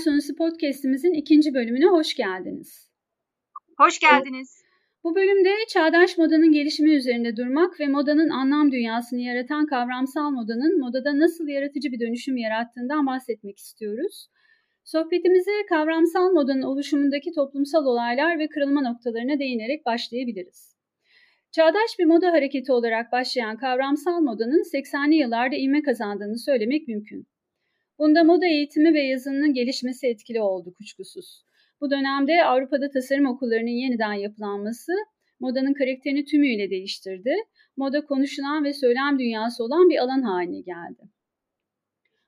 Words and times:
Personası 0.00 0.36
podcast'imizin 0.36 1.12
ikinci 1.12 1.54
bölümüne 1.54 1.86
hoş 1.86 2.14
geldiniz. 2.14 2.90
Hoş 3.78 3.98
geldiniz. 3.98 4.62
Bu 5.04 5.14
bölümde 5.14 5.50
çağdaş 5.68 6.18
modanın 6.18 6.52
gelişimi 6.52 6.90
üzerinde 6.90 7.36
durmak 7.36 7.80
ve 7.80 7.86
modanın 7.86 8.28
anlam 8.28 8.72
dünyasını 8.72 9.20
yaratan 9.20 9.66
kavramsal 9.66 10.30
modanın 10.30 10.80
modada 10.80 11.18
nasıl 11.18 11.48
yaratıcı 11.48 11.92
bir 11.92 12.00
dönüşüm 12.00 12.36
yarattığından 12.36 13.06
bahsetmek 13.06 13.58
istiyoruz. 13.58 14.26
Sohbetimize 14.84 15.66
kavramsal 15.68 16.32
modanın 16.32 16.62
oluşumundaki 16.62 17.32
toplumsal 17.32 17.86
olaylar 17.86 18.38
ve 18.38 18.48
kırılma 18.48 18.80
noktalarına 18.82 19.38
değinerek 19.38 19.86
başlayabiliriz. 19.86 20.76
Çağdaş 21.52 21.98
bir 21.98 22.04
moda 22.04 22.32
hareketi 22.32 22.72
olarak 22.72 23.12
başlayan 23.12 23.56
kavramsal 23.56 24.20
modanın 24.20 24.62
80'li 24.74 25.14
yıllarda 25.14 25.56
ivme 25.56 25.82
kazandığını 25.82 26.38
söylemek 26.38 26.88
mümkün. 26.88 27.29
Bunda 28.00 28.24
moda 28.24 28.46
eğitimi 28.46 28.94
ve 28.94 29.00
yazınının 29.00 29.52
gelişmesi 29.54 30.06
etkili 30.06 30.40
oldu 30.40 30.74
kuşkusuz. 30.74 31.44
Bu 31.80 31.90
dönemde 31.90 32.44
Avrupa'da 32.44 32.90
tasarım 32.90 33.26
okullarının 33.26 33.80
yeniden 33.82 34.12
yapılanması 34.12 34.92
modanın 35.40 35.74
karakterini 35.74 36.24
tümüyle 36.24 36.70
değiştirdi. 36.70 37.34
Moda 37.76 38.04
konuşulan 38.04 38.64
ve 38.64 38.72
söylem 38.72 39.18
dünyası 39.18 39.64
olan 39.64 39.88
bir 39.88 39.98
alan 39.98 40.22
haline 40.22 40.60
geldi. 40.60 41.02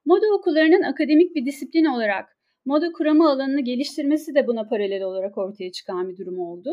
Moda 0.05 0.27
okullarının 0.39 0.83
akademik 0.83 1.35
bir 1.35 1.47
disiplin 1.47 1.85
olarak 1.85 2.37
moda 2.65 2.93
kuramı 2.93 3.31
alanını 3.31 3.61
geliştirmesi 3.61 4.35
de 4.35 4.47
buna 4.47 4.69
paralel 4.69 5.03
olarak 5.03 5.39
ortaya 5.39 5.73
çıkan 5.73 6.09
bir 6.09 6.17
durum 6.17 6.39
oldu. 6.39 6.71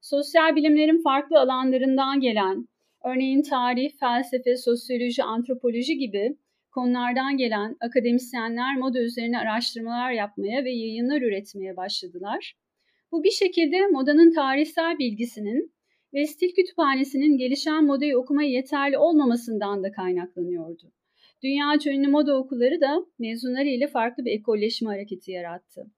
Sosyal 0.00 0.56
bilimlerin 0.56 1.02
farklı 1.02 1.40
alanlarından 1.40 2.20
gelen, 2.20 2.68
örneğin 3.04 3.42
tarih, 3.42 3.90
felsefe, 4.00 4.56
sosyoloji, 4.56 5.22
antropoloji 5.22 5.98
gibi 5.98 6.36
konulardan 6.70 7.36
gelen 7.36 7.76
akademisyenler 7.80 8.76
moda 8.76 9.00
üzerine 9.00 9.38
araştırmalar 9.38 10.12
yapmaya 10.12 10.64
ve 10.64 10.70
yayınlar 10.70 11.22
üretmeye 11.22 11.76
başladılar. 11.76 12.54
Bu 13.12 13.24
bir 13.24 13.30
şekilde 13.30 13.86
modanın 13.86 14.34
tarihsel 14.34 14.98
bilgisinin 14.98 15.72
ve 16.14 16.26
stil 16.26 16.54
kütüphanesinin 16.54 17.38
gelişen 17.38 17.84
modayı 17.84 18.18
okumaya 18.18 18.50
yeterli 18.50 18.98
olmamasından 18.98 19.82
da 19.82 19.92
kaynaklanıyordu. 19.92 20.92
Dünya 21.42 21.74
ünlü 21.86 22.08
moda 22.08 22.38
okulları 22.38 22.80
da 22.80 23.06
mezunları 23.18 23.68
ile 23.68 23.86
farklı 23.86 24.24
bir 24.24 24.32
ekolleşme 24.32 24.88
hareketi 24.88 25.30
yarattı. 25.30 25.90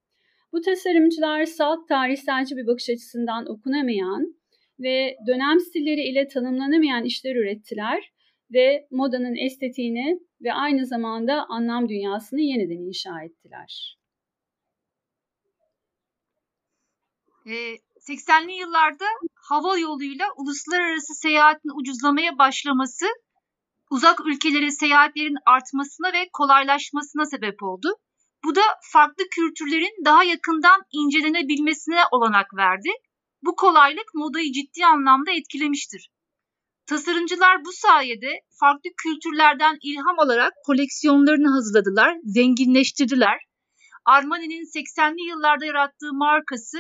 Bu 0.53 0.61
tasarımcılar 0.61 1.45
salt 1.45 1.89
tarihselci 1.89 2.57
bir 2.57 2.67
bakış 2.67 2.91
açısından 2.91 3.51
okunamayan 3.51 4.35
ve 4.81 5.17
dönem 5.27 5.61
stilleri 5.61 6.03
ile 6.03 6.29
tanımlanamayan 6.29 7.05
işler 7.05 7.37
ürettiler 7.37 8.13
ve 8.53 8.87
modanın 8.91 9.37
estetiğini 9.37 10.21
ve 10.43 10.53
aynı 10.53 10.87
zamanda 10.87 11.47
anlam 11.49 11.89
dünyasını 11.89 12.41
yeniden 12.41 12.89
inşa 12.89 13.23
ettiler. 13.23 13.97
80'li 17.47 18.53
ee, 18.53 18.57
yıllarda 18.57 19.05
hava 19.35 19.79
yoluyla 19.79 20.27
uluslararası 20.37 21.15
seyahatin 21.15 21.81
ucuzlamaya 21.81 22.39
başlaması 22.39 23.07
uzak 23.91 24.27
ülkelere 24.27 24.71
seyahatlerin 24.71 25.37
artmasına 25.47 26.13
ve 26.13 26.29
kolaylaşmasına 26.33 27.25
sebep 27.25 27.63
oldu. 27.63 27.89
Bu 28.45 28.55
da 28.55 28.61
farklı 28.93 29.25
kültürlerin 29.31 30.05
daha 30.05 30.25
yakından 30.25 30.81
incelenebilmesine 30.93 32.01
olanak 32.11 32.55
verdi. 32.57 32.89
Bu 33.43 33.57
kolaylık 33.57 34.15
modayı 34.15 34.53
ciddi 34.53 34.87
anlamda 34.87 35.31
etkilemiştir. 35.31 36.11
Tasarımcılar 36.91 37.65
bu 37.65 37.73
sayede 37.73 38.41
farklı 38.61 38.91
kültürlerden 39.03 39.79
ilham 39.83 40.19
alarak 40.19 40.53
koleksiyonlarını 40.67 41.49
hazırladılar, 41.49 42.17
zenginleştirdiler. 42.25 43.39
Armani'nin 44.05 44.65
80'li 44.65 45.29
yıllarda 45.29 45.65
yarattığı 45.65 46.13
markası 46.13 46.79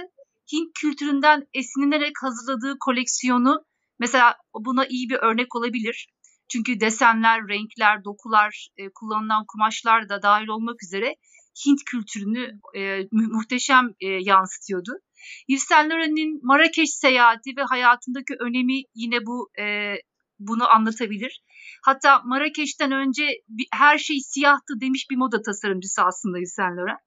Hint 0.52 0.70
kültüründen 0.80 1.46
esinlenerek 1.54 2.12
hazırladığı 2.22 2.76
koleksiyonu 2.80 3.64
mesela 3.98 4.36
buna 4.54 4.86
iyi 4.86 5.10
bir 5.10 5.16
örnek 5.16 5.56
olabilir. 5.56 6.08
Çünkü 6.48 6.80
desenler, 6.80 7.48
renkler, 7.48 8.04
dokular, 8.04 8.68
e, 8.76 8.82
kullanılan 8.94 9.44
kumaşlar 9.48 10.08
da 10.08 10.22
dahil 10.22 10.48
olmak 10.48 10.82
üzere 10.82 11.14
Hint 11.66 11.80
kültürünü 11.86 12.60
e, 12.76 13.08
muhteşem 13.12 13.88
e, 14.00 14.06
yansıtıyordu. 14.06 14.92
Yves 15.48 15.62
Saint 15.62 15.92
Laurent'in 15.92 16.40
Marrakeş 16.42 16.90
seyahati 16.90 17.56
ve 17.56 17.62
hayatındaki 17.62 18.34
önemi 18.40 18.82
yine 18.94 19.26
bu 19.26 19.50
e, 19.60 19.94
bunu 20.38 20.70
anlatabilir. 20.70 21.42
Hatta 21.84 22.22
Marrakeş'ten 22.24 22.92
önce 22.92 23.22
bir, 23.48 23.66
her 23.72 23.98
şey 23.98 24.20
siyahtı 24.20 24.80
demiş 24.80 25.06
bir 25.10 25.16
moda 25.16 25.42
tasarımcısı 25.42 26.02
aslında 26.02 26.38
Yves 26.38 26.54
Saint 26.54 26.76
Laurent. 26.78 27.00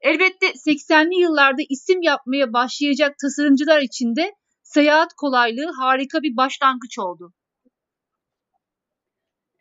Elbette 0.00 0.46
80'li 0.46 1.20
yıllarda 1.20 1.62
isim 1.70 2.02
yapmaya 2.02 2.52
başlayacak 2.52 3.16
tasarımcılar 3.18 3.82
için 3.82 4.16
de 4.16 4.32
seyahat 4.62 5.14
kolaylığı 5.14 5.72
harika 5.80 6.22
bir 6.22 6.36
başlangıç 6.36 6.98
oldu. 6.98 7.32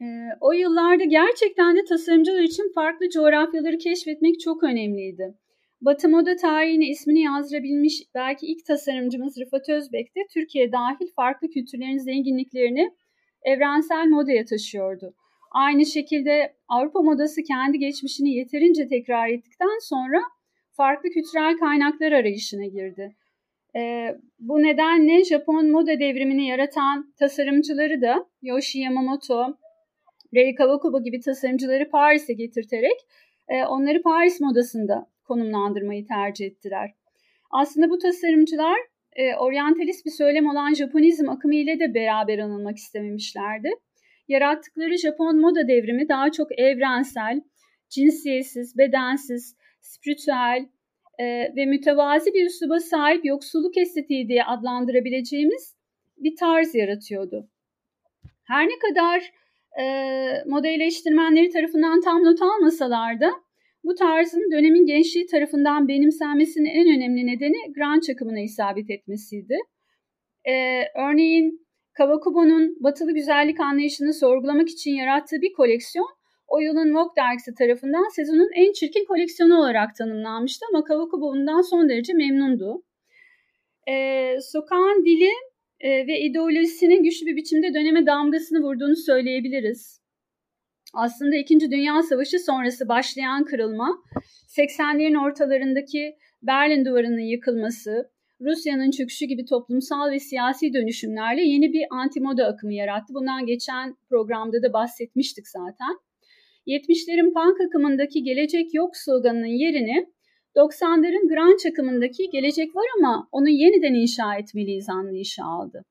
Ee, 0.02 0.06
o 0.42 0.52
yıllarda 0.52 1.04
gerçekten 1.04 1.76
de 1.76 1.86
tasarımcılar 1.86 2.42
için 2.42 2.72
farklı 2.76 3.10
coğrafyaları 3.10 3.78
keşfetmek 3.78 4.40
çok 4.40 4.64
önemliydi. 4.64 5.38
Batı 5.86 6.10
moda 6.10 6.36
tarihine 6.36 6.88
ismini 6.88 7.22
yazdırabilmiş 7.22 8.04
belki 8.16 8.48
ilk 8.48 8.66
tasarımcımız 8.66 9.38
Rıfat 9.38 9.70
Özbek 9.70 10.16
de 10.16 10.20
Türkiye 10.34 10.72
dahil 10.72 11.08
farklı 11.16 11.50
kültürlerin 11.50 11.98
zenginliklerini 11.98 12.92
evrensel 13.42 14.08
modaya 14.08 14.46
taşıyordu. 14.46 15.14
Aynı 15.52 15.86
şekilde 15.86 16.54
Avrupa 16.68 17.02
modası 17.02 17.44
kendi 17.44 17.80
geçmişini 17.80 18.30
yeterince 18.30 18.88
tekrar 18.88 19.30
ettikten 19.30 19.80
sonra 19.82 20.22
farklı 20.72 21.10
kültürel 21.10 21.58
kaynaklar 21.58 22.12
arayışına 22.12 22.66
girdi. 22.66 23.16
Ee, 23.76 24.16
bu 24.40 24.64
nedenle 24.64 25.24
Japon 25.24 25.72
moda 25.72 26.00
devrimini 26.00 26.48
yaratan 26.48 27.14
tasarımcıları 27.20 28.02
da 28.02 28.26
Yoshi 28.42 28.80
Yamamoto, 28.80 29.58
Rei 30.36 30.56
Kawakubo 30.56 31.04
gibi 31.04 31.20
tasarımcıları 31.20 31.90
Paris'e 31.90 32.34
getirterek 32.34 32.98
e, 33.48 33.66
onları 33.66 34.02
Paris 34.02 34.42
modasında 34.42 35.13
konumlandırmayı 35.24 36.08
tercih 36.08 36.46
ettiler. 36.46 36.92
Aslında 37.52 37.90
bu 37.90 37.98
tasarımcılar 37.98 38.78
e, 39.16 39.36
oryantalist 39.36 40.06
bir 40.06 40.12
söylem 40.12 40.48
olan 40.48 40.74
Japonizm 40.74 41.30
akımı 41.30 41.56
ile 41.56 41.80
de 41.80 41.94
beraber 41.94 42.40
anılmak 42.40 42.78
istememişlerdi. 42.78 43.70
Yarattıkları 44.28 44.98
Japon 44.98 45.42
moda 45.42 45.68
devrimi 45.68 46.10
daha 46.10 46.32
çok 46.32 46.60
evrensel, 46.60 47.42
cinsiyetsiz, 47.90 48.78
bedensiz, 48.78 49.56
spiritüel 49.82 50.66
e, 51.20 51.26
ve 51.56 51.66
mütevazi 51.66 52.34
bir 52.34 52.46
üsluba 52.46 52.80
sahip 52.80 53.26
yoksulluk 53.26 53.78
estetiği 53.78 54.28
diye 54.28 54.44
adlandırabileceğimiz 54.44 55.76
bir 56.18 56.36
tarz 56.36 56.76
yaratıyordu. 56.76 57.50
Her 58.44 58.66
ne 58.66 58.80
kadar 58.80 59.32
e, 59.82 59.84
moda 60.46 60.68
eleştirmenleri 60.68 61.50
tarafından 61.50 62.02
tam 62.02 62.24
not 62.24 62.42
almasalar 62.42 63.20
da 63.20 63.32
bu 63.84 63.96
tarzın 63.96 64.52
dönemin 64.52 64.86
gençliği 64.86 65.26
tarafından 65.26 65.88
benimsenmesinin 65.88 66.66
en 66.66 66.96
önemli 66.96 67.26
nedeni 67.26 67.74
grunge 67.74 68.14
akımına 68.14 68.40
isabet 68.40 68.90
etmesiydi. 68.90 69.58
Ee, 70.46 70.82
örneğin 70.96 71.68
Kawakubo'nun 71.94 72.78
batılı 72.80 73.14
güzellik 73.14 73.60
anlayışını 73.60 74.14
sorgulamak 74.14 74.70
için 74.70 74.92
yarattığı 74.92 75.42
bir 75.42 75.54
koleksiyon 75.54 76.08
o 76.48 76.60
yılın 76.60 76.96
Vogue 76.96 77.16
dergisi 77.18 77.54
tarafından 77.56 78.16
sezonun 78.16 78.50
en 78.56 78.72
çirkin 78.72 79.06
koleksiyonu 79.06 79.60
olarak 79.60 79.96
tanımlanmıştı 79.96 80.66
ama 80.74 80.84
Kawakubo 80.84 81.34
bundan 81.34 81.62
son 81.62 81.90
derece 81.90 82.14
memnundu. 82.14 82.84
Ee, 83.90 84.36
sokağın 84.42 85.06
dili 85.06 85.30
e, 85.80 86.08
ve 86.08 86.20
ideolojisinin 86.20 87.04
güçlü 87.04 87.26
bir 87.26 87.36
biçimde 87.36 87.74
döneme 87.74 88.06
damgasını 88.06 88.60
vurduğunu 88.60 88.96
söyleyebiliriz 88.96 90.03
aslında 90.94 91.36
İkinci 91.36 91.72
Dünya 91.72 92.02
Savaşı 92.04 92.40
sonrası 92.40 92.88
başlayan 92.88 93.46
kırılma, 93.46 93.98
80'lerin 94.48 95.26
ortalarındaki 95.26 96.16
Berlin 96.42 96.86
Duvarı'nın 96.86 97.30
yıkılması, 97.32 98.10
Rusya'nın 98.42 98.92
çöküşü 98.92 99.26
gibi 99.26 99.46
toplumsal 99.46 100.12
ve 100.12 100.20
siyasi 100.20 100.74
dönüşümlerle 100.74 101.42
yeni 101.42 101.74
bir 101.74 101.84
antimoda 101.90 102.46
akımı 102.46 102.74
yarattı. 102.74 103.14
Bundan 103.14 103.46
geçen 103.46 103.96
programda 104.10 104.64
da 104.64 104.74
bahsetmiştik 104.74 105.48
zaten. 105.48 105.98
70'lerin 106.68 107.34
punk 107.34 107.62
akımındaki 107.68 108.24
gelecek 108.24 108.74
yok 108.74 108.98
sloganının 108.98 109.46
yerini 109.46 110.08
90'ların 110.56 111.28
grunge 111.28 111.70
akımındaki 111.70 112.30
gelecek 112.30 112.76
var 112.76 112.86
ama 113.00 113.28
onu 113.32 113.50
yeniden 113.50 113.94
inşa 113.94 114.36
etmeliyiz 114.36 114.90
anlayışı 114.90 115.44
aldı. 115.44 115.86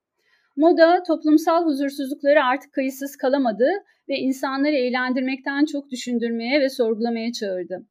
Moda 0.56 1.02
toplumsal 1.02 1.64
huzursuzlukları 1.64 2.44
artık 2.44 2.72
kayıtsız 2.72 3.16
kalamadı 3.16 3.68
ve 4.08 4.16
insanları 4.16 4.74
eğlendirmekten 4.76 5.64
çok 5.64 5.90
düşündürmeye 5.90 6.60
ve 6.60 6.68
sorgulamaya 6.68 7.32
çağırdı. 7.32 7.86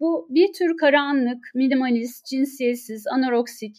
Bu 0.00 0.26
bir 0.30 0.52
tür 0.52 0.76
karanlık, 0.76 1.50
minimalist, 1.54 2.26
cinsiyetsiz, 2.26 3.06
anoroksik, 3.06 3.76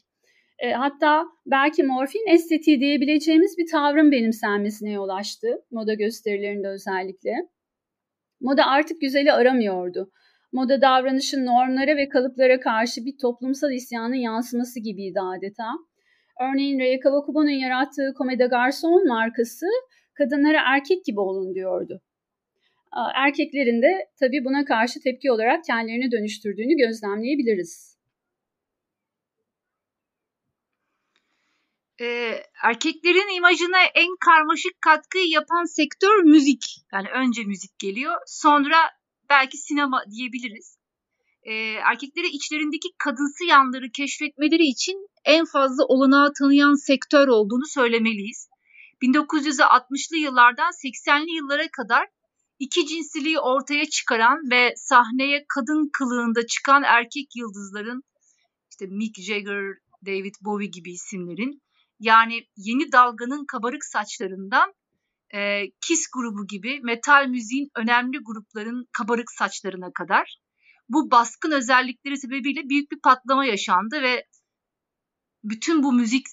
e, 0.60 0.72
hatta 0.72 1.26
belki 1.46 1.84
morfin 1.84 2.34
estetiği 2.34 2.80
diyebileceğimiz 2.80 3.58
bir 3.58 3.68
tavrın 3.72 4.12
benimsenmesine 4.12 4.92
yol 4.92 5.10
açtı 5.10 5.48
moda 5.72 5.94
gösterilerinde 5.94 6.68
özellikle. 6.68 7.34
Moda 8.42 8.66
artık 8.66 9.02
güzeli 9.02 9.34
aramıyordu. 9.34 10.12
moda 10.52 10.82
davranışın 10.82 11.46
normlara 11.46 11.98
ve 11.98 12.10
kalıplara 12.10 12.60
karşı 12.60 13.06
bir 13.06 13.18
toplumsal 13.22 13.72
isyanın 13.72 14.16
yansıması 14.16 14.80
gibiydi 14.80 15.20
adeta. 15.22 15.66
Örneğin 16.42 16.80
Rey 16.80 17.00
Kawakubo'nun 17.00 17.50
yarattığı 17.50 18.14
Komeda 18.18 18.46
Garson 18.46 19.08
markası 19.08 19.66
kadınlara 20.14 20.62
erkek 20.66 21.06
gibi 21.06 21.20
olun 21.20 21.56
diyordu. 21.56 22.02
Erkeklerin 23.16 23.82
de 23.82 24.10
tabii 24.20 24.46
buna 24.46 24.66
karşı 24.66 25.00
tepki 25.00 25.32
olarak 25.32 25.64
kendilerini 25.64 26.12
dönüştürdüğünü 26.12 26.78
gözlemleyebiliriz. 26.78 27.96
Ee, 32.02 32.44
erkeklerin 32.64 33.38
imajına 33.38 33.78
en 33.96 34.16
karmaşık 34.26 34.82
katkıyı 34.82 35.28
yapan 35.30 35.66
sektör 35.66 36.24
müzik. 36.24 36.66
Yani 36.94 37.08
önce 37.10 37.44
müzik 37.44 37.80
geliyor, 37.80 38.16
sonra 38.26 38.76
belki 39.30 39.58
sinema 39.58 40.04
diyebiliriz. 40.12 40.78
Ee, 41.46 41.54
erkeklere 41.74 42.28
içlerindeki 42.28 42.88
kadınsı 42.98 43.46
yanları 43.46 43.92
keşfetmeleri 43.92 44.64
için 44.64 45.08
en 45.26 45.46
fazla 45.46 45.86
olanağı 45.86 46.34
tanıyan 46.40 46.74
sektör 46.74 47.28
olduğunu 47.28 47.66
söylemeliyiz. 47.66 48.50
1960'lı 49.02 50.18
yıllardan 50.18 50.72
80'li 50.86 51.36
yıllara 51.36 51.68
kadar 51.72 52.08
iki 52.60 52.88
cinsiliği 52.88 53.40
ortaya 53.40 53.86
çıkaran 53.86 54.38
ve 54.52 54.74
sahneye 54.76 55.46
kadın 55.48 55.90
kılığında 55.94 56.48
çıkan 56.48 56.84
erkek 56.84 57.36
yıldızların 57.36 58.04
işte 58.72 58.86
Mick 58.86 59.22
Jagger, 59.22 59.64
David 60.06 60.36
Bowie 60.42 60.68
gibi 60.68 60.92
isimlerin 60.92 61.62
yani 62.00 62.48
yeni 62.58 62.92
dalganın 62.92 63.46
kabarık 63.46 63.86
saçlarından 63.86 64.74
e, 65.34 65.72
Kiss 65.82 66.08
grubu 66.14 66.48
gibi 66.48 66.80
metal 66.84 67.28
müziğin 67.28 67.70
önemli 67.76 68.18
grupların 68.18 68.88
kabarık 68.92 69.32
saçlarına 69.32 69.92
kadar 69.94 70.45
bu 70.90 71.12
baskın 71.12 71.52
özellikleri 71.52 72.18
sebebiyle 72.18 72.70
büyük 72.70 72.92
bir 72.92 73.00
patlama 73.04 73.46
yaşandı 73.46 74.02
ve 74.02 74.26
bütün 75.44 75.84
bu 75.84 75.94
müzik 75.94 76.26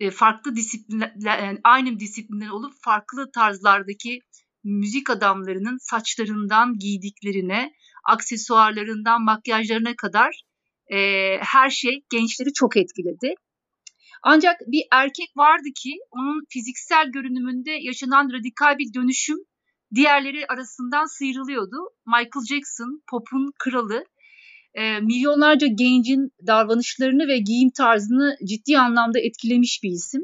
e, 0.00 0.10
farklı 0.10 0.56
disiplinler 0.56 1.12
yani 1.16 1.58
aynı 1.64 2.00
disiplinden 2.00 2.48
olup 2.48 2.72
farklı 2.82 3.30
tarzlardaki 3.34 4.20
müzik 4.64 5.10
adamlarının 5.10 5.78
saçlarından 5.80 6.78
giydiklerine, 6.78 7.72
aksesuarlarından 8.08 9.24
makyajlarına 9.24 9.96
kadar 9.96 10.42
e, 10.92 10.98
her 11.40 11.70
şey 11.70 12.02
gençleri 12.10 12.52
çok 12.52 12.76
etkiledi. 12.76 13.34
Ancak 14.22 14.60
bir 14.66 14.82
erkek 14.92 15.36
vardı 15.36 15.68
ki 15.82 15.92
onun 16.10 16.44
fiziksel 16.48 17.10
görünümünde 17.12 17.70
yaşanan 17.70 18.32
radikal 18.32 18.78
bir 18.78 18.94
dönüşüm 18.94 19.38
diğerleri 19.94 20.46
arasından 20.46 21.18
sıyrılıyordu. 21.18 21.76
Michael 22.06 22.46
Jackson, 22.48 23.02
pop'un 23.10 23.52
kralı, 23.58 24.04
e, 24.74 25.00
milyonlarca 25.00 25.66
gencin 25.66 26.30
davranışlarını 26.46 27.28
ve 27.28 27.38
giyim 27.38 27.70
tarzını 27.70 28.36
ciddi 28.48 28.78
anlamda 28.78 29.20
etkilemiş 29.20 29.80
bir 29.82 29.90
isim. 29.90 30.22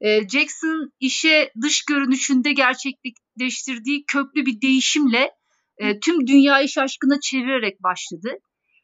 E, 0.00 0.28
Jackson 0.28 0.92
işe 1.00 1.52
dış 1.62 1.84
görünüşünde 1.84 2.52
gerçekleştirdiği 2.52 4.04
köklü 4.06 4.46
bir 4.46 4.60
değişimle 4.60 5.30
e, 5.78 6.00
tüm 6.00 6.26
dünyayı 6.26 6.68
şaşkına 6.68 7.20
çevirerek 7.20 7.82
başladı. 7.82 8.28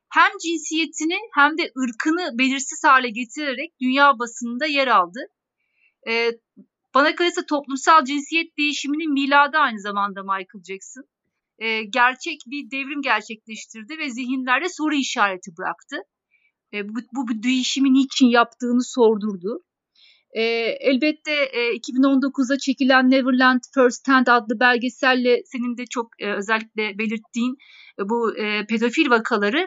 Hem 0.09 0.31
cinsiyetini 0.43 1.19
hem 1.35 1.59
de 1.59 1.63
ırkını 1.63 2.39
belirsiz 2.39 2.85
hale 2.85 3.11
getirerek 3.11 3.73
dünya 3.81 4.19
basınında 4.19 4.67
yer 4.67 4.89
aldı. 4.89 5.21
E, 6.09 6.31
bana 6.95 7.15
kalırsa 7.15 7.47
toplumsal 7.47 8.05
cinsiyet 8.05 8.59
değişiminin 8.59 9.13
miladı 9.13 9.57
aynı 9.57 9.81
zamanda 9.81 10.23
Michael 10.23 10.65
Jackson. 10.69 11.05
E, 11.59 11.85
gerçek 11.85 12.41
bir 12.47 12.71
devrim 12.71 13.03
gerçekleştirdi 13.03 13.99
ve 13.99 14.11
zihinlerde 14.11 14.69
soru 14.69 14.95
işareti 14.95 15.51
bıraktı. 15.59 15.97
E, 16.73 16.89
bu, 16.89 16.95
bu, 17.15 17.29
bu 17.29 17.43
değişimi 17.43 17.93
niçin 17.93 18.27
yaptığını 18.27 18.85
sordurdu. 18.85 19.65
E, 20.33 20.43
elbette 20.81 21.33
e, 21.33 21.77
2019'da 21.77 22.59
çekilen 22.59 23.11
Neverland 23.11 23.61
First 23.75 23.99
Stand 23.99 24.27
adlı 24.27 24.61
belgeselle 24.61 25.43
senin 25.45 25.77
de 25.77 25.87
çok 25.87 26.07
e, 26.19 26.33
özellikle 26.33 26.99
belirttiğin 26.99 27.57
e, 27.99 28.09
bu 28.09 28.37
e, 28.37 28.67
pedofil 28.67 29.11
vakaları 29.11 29.59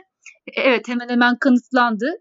e, 0.47 0.61
evet 0.61 0.87
hemen 0.87 1.09
hemen 1.09 1.37
kanıtlandı. 1.39 2.11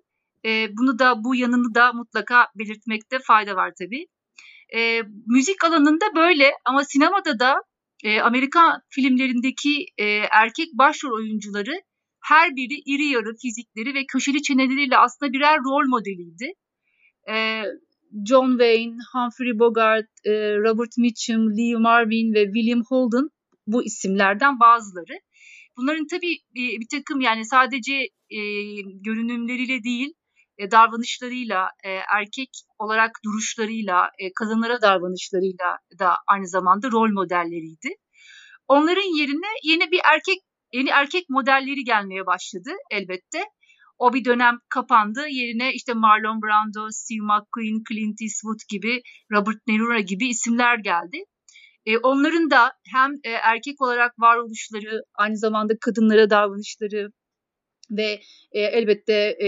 E, 0.44 0.68
bunu 0.78 0.98
da 0.98 1.24
bu 1.24 1.34
yanını 1.34 1.74
da 1.74 1.92
mutlaka 1.92 2.46
belirtmekte 2.58 3.18
fayda 3.18 3.56
var 3.56 3.72
tabii. 3.78 4.06
E, 4.76 5.02
müzik 5.26 5.64
alanında 5.64 6.04
böyle 6.16 6.52
ama 6.64 6.84
sinemada 6.84 7.38
da 7.38 7.56
e, 8.04 8.20
Amerikan 8.20 8.80
filmlerindeki 8.88 9.86
e, 9.98 10.04
erkek 10.32 10.68
başrol 10.72 11.12
oyuncuları 11.12 11.82
her 12.22 12.56
biri 12.56 12.74
iri 12.86 13.04
yarı 13.04 13.36
fizikleri 13.42 13.94
ve 13.94 14.06
köşeli 14.06 14.42
çeneleriyle 14.42 14.96
aslında 14.96 15.32
birer 15.32 15.58
rol 15.58 15.88
modeliydi. 15.88 16.52
E, 17.30 17.62
John 18.28 18.50
Wayne, 18.50 18.96
Humphrey 19.12 19.58
Bogart, 19.58 20.06
e, 20.24 20.30
Robert 20.56 20.98
Mitchum, 20.98 21.56
Lee 21.56 21.78
Marvin 21.78 22.34
ve 22.34 22.44
William 22.44 22.82
Holden 22.88 23.28
bu 23.66 23.84
isimlerden 23.84 24.60
bazıları. 24.60 25.18
Bunların 25.76 26.06
tabii 26.06 26.36
bir, 26.54 26.80
bir 26.80 26.88
takım 26.90 27.20
yani 27.20 27.44
sadece 27.44 27.94
e, 28.30 28.40
görünümleriyle 29.04 29.84
değil, 29.84 30.12
e, 30.58 30.70
davranışlarıyla, 30.70 31.68
e, 31.84 31.90
erkek 31.90 32.50
olarak 32.78 33.10
duruşlarıyla, 33.24 34.10
e, 34.18 34.32
kadınlara 34.32 34.82
davranışlarıyla 34.82 35.78
da 35.98 36.16
aynı 36.26 36.48
zamanda 36.48 36.90
rol 36.90 37.10
modelleriydi. 37.12 37.88
Onların 38.68 39.18
yerine 39.18 39.46
yeni 39.62 39.90
bir 39.90 40.00
erkek 40.12 40.38
yeni 40.72 40.90
erkek 40.90 41.24
modelleri 41.28 41.84
gelmeye 41.84 42.26
başladı 42.26 42.70
elbette. 42.90 43.44
O 43.98 44.12
bir 44.12 44.24
dönem 44.24 44.58
kapandı. 44.68 45.20
Yerine 45.28 45.72
işte 45.74 45.92
Marlon 45.94 46.42
Brando, 46.42 46.88
Steve 46.90 47.20
McQueen, 47.22 47.82
Clint 47.88 48.22
Eastwood 48.22 48.60
gibi, 48.68 49.02
Robert 49.32 49.66
Niro 49.66 49.98
gibi 49.98 50.28
isimler 50.28 50.78
geldi. 50.78 51.18
E, 51.86 51.98
onların 51.98 52.50
da 52.50 52.72
hem 52.92 53.12
e, 53.24 53.30
erkek 53.30 53.80
olarak 53.80 54.12
varoluşları, 54.18 55.02
aynı 55.14 55.36
zamanda 55.36 55.74
kadınlara 55.80 56.30
davranışları 56.30 57.08
ve 57.90 58.20
e, 58.52 58.60
elbette 58.60 59.14
e, 59.14 59.46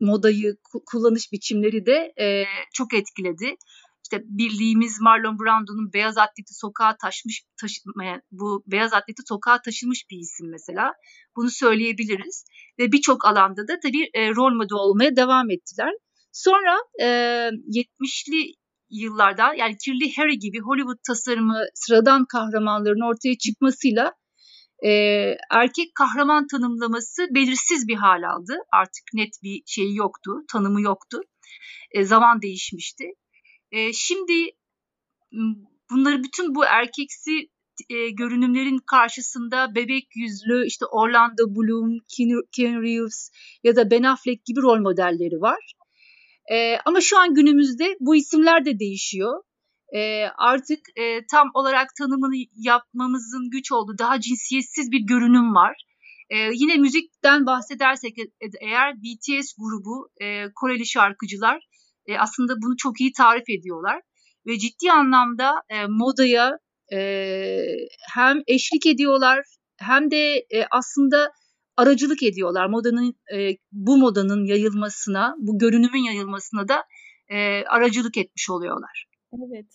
modayı, 0.00 0.56
kullanış 0.86 1.32
biçimleri 1.32 1.86
de 1.86 2.12
e, 2.20 2.44
çok 2.72 2.94
etkiledi. 2.94 3.56
İşte 4.04 4.22
bildiğimiz 4.24 5.00
Marlon 5.00 5.38
Brando'nun 5.38 5.92
beyaz 5.92 6.18
atleti 6.18 6.54
sokağa 6.54 6.96
taşmış, 7.02 7.42
taşımaya, 7.60 8.22
bu 8.30 8.64
beyaz 8.66 8.92
atleti 8.92 9.22
sokağa 9.28 9.62
taşımış 9.62 10.04
bir 10.10 10.18
isim 10.18 10.50
mesela. 10.50 10.92
Bunu 11.36 11.50
söyleyebiliriz. 11.50 12.44
Ve 12.78 12.92
birçok 12.92 13.24
alanda 13.24 13.68
da 13.68 13.78
tabii 13.82 14.10
e, 14.14 14.28
rol 14.28 14.54
model 14.54 14.78
olmaya 14.78 15.16
devam 15.16 15.50
ettiler. 15.50 15.92
Sonra 16.32 16.76
e, 17.00 17.06
70'li 17.06 18.54
yıllarda 18.90 19.54
yani 19.54 19.76
Kirli 19.84 20.16
Harry 20.16 20.38
gibi 20.38 20.60
Hollywood 20.60 20.98
tasarımı 21.06 21.64
sıradan 21.74 22.24
kahramanların 22.24 23.08
ortaya 23.10 23.38
çıkmasıyla 23.38 24.12
e, 24.82 24.90
erkek 25.50 25.94
kahraman 25.94 26.46
tanımlaması 26.46 27.26
belirsiz 27.30 27.88
bir 27.88 27.96
hal 27.96 28.22
aldı. 28.22 28.56
Artık 28.72 29.04
net 29.14 29.42
bir 29.42 29.62
şey 29.66 29.94
yoktu, 29.94 30.32
tanımı 30.52 30.80
yoktu. 30.80 31.20
E, 31.90 32.04
zaman 32.04 32.42
değişmişti. 32.42 33.04
E, 33.70 33.92
şimdi 33.92 34.50
bunları 35.90 36.22
bütün 36.22 36.54
bu 36.54 36.64
erkeksi 36.64 37.48
e, 37.90 38.10
görünümlerin 38.10 38.78
karşısında 38.78 39.74
bebek 39.74 40.16
yüzlü 40.16 40.66
işte 40.66 40.86
Orlando 40.86 41.42
Bloom, 41.54 41.98
Keanu 42.52 42.82
Reeves 42.82 43.30
ya 43.64 43.76
da 43.76 43.90
Ben 43.90 44.02
Affleck 44.02 44.44
gibi 44.44 44.62
rol 44.62 44.80
modelleri 44.80 45.40
var. 45.40 45.74
E, 46.52 46.78
ama 46.84 47.00
şu 47.00 47.18
an 47.18 47.34
günümüzde 47.34 47.96
bu 48.00 48.16
isimler 48.16 48.64
de 48.64 48.78
değişiyor 48.78 49.42
e, 49.94 50.26
artık 50.38 50.78
e, 50.96 51.26
tam 51.30 51.50
olarak 51.54 51.88
tanımını 51.98 52.34
yapmamızın 52.56 53.50
güç 53.50 53.72
olduğu 53.72 53.98
daha 53.98 54.20
cinsiyetsiz 54.20 54.90
bir 54.90 55.00
görünüm 55.00 55.54
var. 55.54 55.84
E, 56.30 56.36
yine 56.54 56.76
müzikten 56.76 57.46
bahsedersek 57.46 58.18
e, 58.18 58.24
eğer 58.60 58.94
BTS 58.96 59.54
grubu 59.58 60.08
e, 60.22 60.44
Koreli 60.54 60.86
şarkıcılar 60.86 61.68
e, 62.06 62.18
aslında 62.18 62.54
bunu 62.62 62.76
çok 62.76 63.00
iyi 63.00 63.12
tarif 63.12 63.48
ediyorlar 63.48 64.00
ve 64.46 64.58
ciddi 64.58 64.92
anlamda 64.92 65.52
e, 65.68 65.86
modaya 65.86 66.58
e, 66.92 66.98
hem 68.14 68.42
eşlik 68.46 68.86
ediyorlar 68.86 69.44
hem 69.76 70.10
de 70.10 70.46
e, 70.50 70.66
aslında 70.70 71.32
aracılık 71.76 72.22
ediyorlar. 72.22 72.66
Modanın 72.66 73.14
e, 73.36 73.56
bu 73.72 73.96
modanın 73.96 74.44
yayılmasına, 74.44 75.34
bu 75.38 75.58
görünümün 75.58 76.04
yayılmasına 76.04 76.68
da 76.68 76.84
e, 77.28 77.64
aracılık 77.64 78.16
etmiş 78.16 78.50
oluyorlar. 78.50 79.06
Evet. 79.32 79.66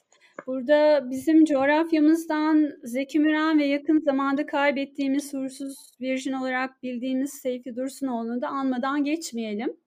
Burada 0.48 1.10
bizim 1.10 1.46
coğrafyamızdan 1.46 2.72
Zeki 2.84 3.20
Müren 3.20 3.60
ve 3.60 3.66
yakın 3.66 4.00
zamanda 4.00 4.46
kaybettiğimiz 4.46 5.34
hursuz 5.34 5.92
virjin 6.02 6.34
olarak 6.34 6.84
bildiğimiz 6.84 7.34
Seyfi 7.34 7.76
Dursunoğlu'nu 7.76 8.42
da 8.42 8.48
anmadan 8.48 9.04
geçmeyelim. 9.04 9.78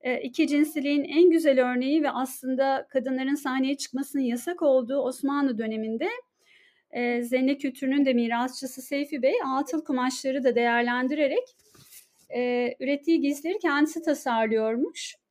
E, 0.00 0.20
iki 0.20 0.48
cinsiliğin 0.48 1.04
en 1.04 1.30
güzel 1.30 1.72
örneği 1.72 2.02
ve 2.02 2.10
aslında 2.10 2.86
kadınların 2.90 3.34
sahneye 3.34 3.76
çıkmasının 3.76 4.22
yasak 4.22 4.62
olduğu 4.62 4.98
Osmanlı 4.98 5.58
döneminde 5.58 6.08
e, 6.90 7.22
Zenne 7.22 7.58
kültürünün 7.58 8.06
de 8.06 8.12
mirasçısı 8.12 8.82
Seyfi 8.82 9.22
Bey 9.22 9.34
atıl 9.46 9.84
kumaşları 9.84 10.44
da 10.44 10.54
değerlendirerek 10.54 11.44
e, 12.34 12.70
ürettiği 12.80 13.20
giysileri 13.20 13.58
kendisi 13.58 14.02
tasarlıyormuş. 14.02 15.23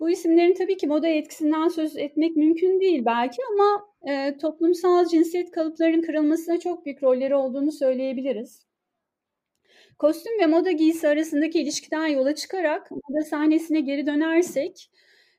Bu 0.00 0.10
isimlerin 0.10 0.54
tabii 0.54 0.76
ki 0.76 0.86
moda 0.86 1.08
etkisinden 1.08 1.68
söz 1.68 1.96
etmek 1.96 2.36
mümkün 2.36 2.80
değil 2.80 3.04
belki 3.06 3.42
ama 3.52 3.86
e, 4.12 4.36
toplumsal 4.38 5.06
cinsiyet 5.06 5.50
kalıplarının 5.50 6.02
kırılmasına 6.02 6.60
çok 6.60 6.84
büyük 6.86 7.02
rolleri 7.02 7.34
olduğunu 7.34 7.72
söyleyebiliriz. 7.72 8.66
Kostüm 9.98 10.40
ve 10.40 10.46
moda 10.46 10.72
giysi 10.72 11.08
arasındaki 11.08 11.60
ilişkiden 11.60 12.06
yola 12.06 12.34
çıkarak 12.34 12.90
moda 12.90 13.24
sahnesine 13.24 13.80
geri 13.80 14.06
dönersek, 14.06 14.90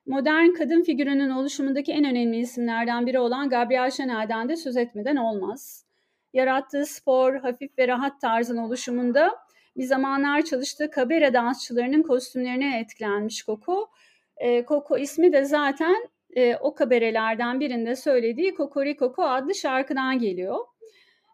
modern 0.06 0.52
kadın 0.52 0.84
figürünün 0.84 1.30
oluşumundaki 1.30 1.92
en 1.92 2.04
önemli 2.04 2.38
isimlerden 2.40 3.06
biri 3.08 3.20
olan 3.20 3.50
Gabrielle 3.50 3.92
Chanel'den 3.92 4.50
de 4.50 4.56
söz 4.56 4.78
etmeden 4.78 5.16
olmaz. 5.16 5.86
Yarattığı 6.34 6.86
spor, 6.86 7.36
hafif 7.36 7.78
ve 7.78 7.88
rahat 7.88 8.22
tarzın 8.22 8.58
oluşumunda 8.58 9.32
bir 9.78 9.84
zamanlar 9.84 10.42
çalıştığı 10.42 10.92
kabere 10.92 11.34
dansçılarının 11.34 12.02
kostümlerine 12.04 12.80
etkilenmiş 12.80 13.46
Coco. 13.46 13.90
E, 14.38 14.66
Coco 14.66 14.98
ismi 14.98 15.34
de 15.34 15.46
zaten 15.46 15.96
e, 16.36 16.56
o 16.56 16.76
kaberelerden 16.76 17.60
birinde 17.60 17.96
söylediği 17.96 18.54
Kokorikoko 18.54 19.24
adlı 19.24 19.56
şarkıdan 19.56 20.20
geliyor. 20.20 20.58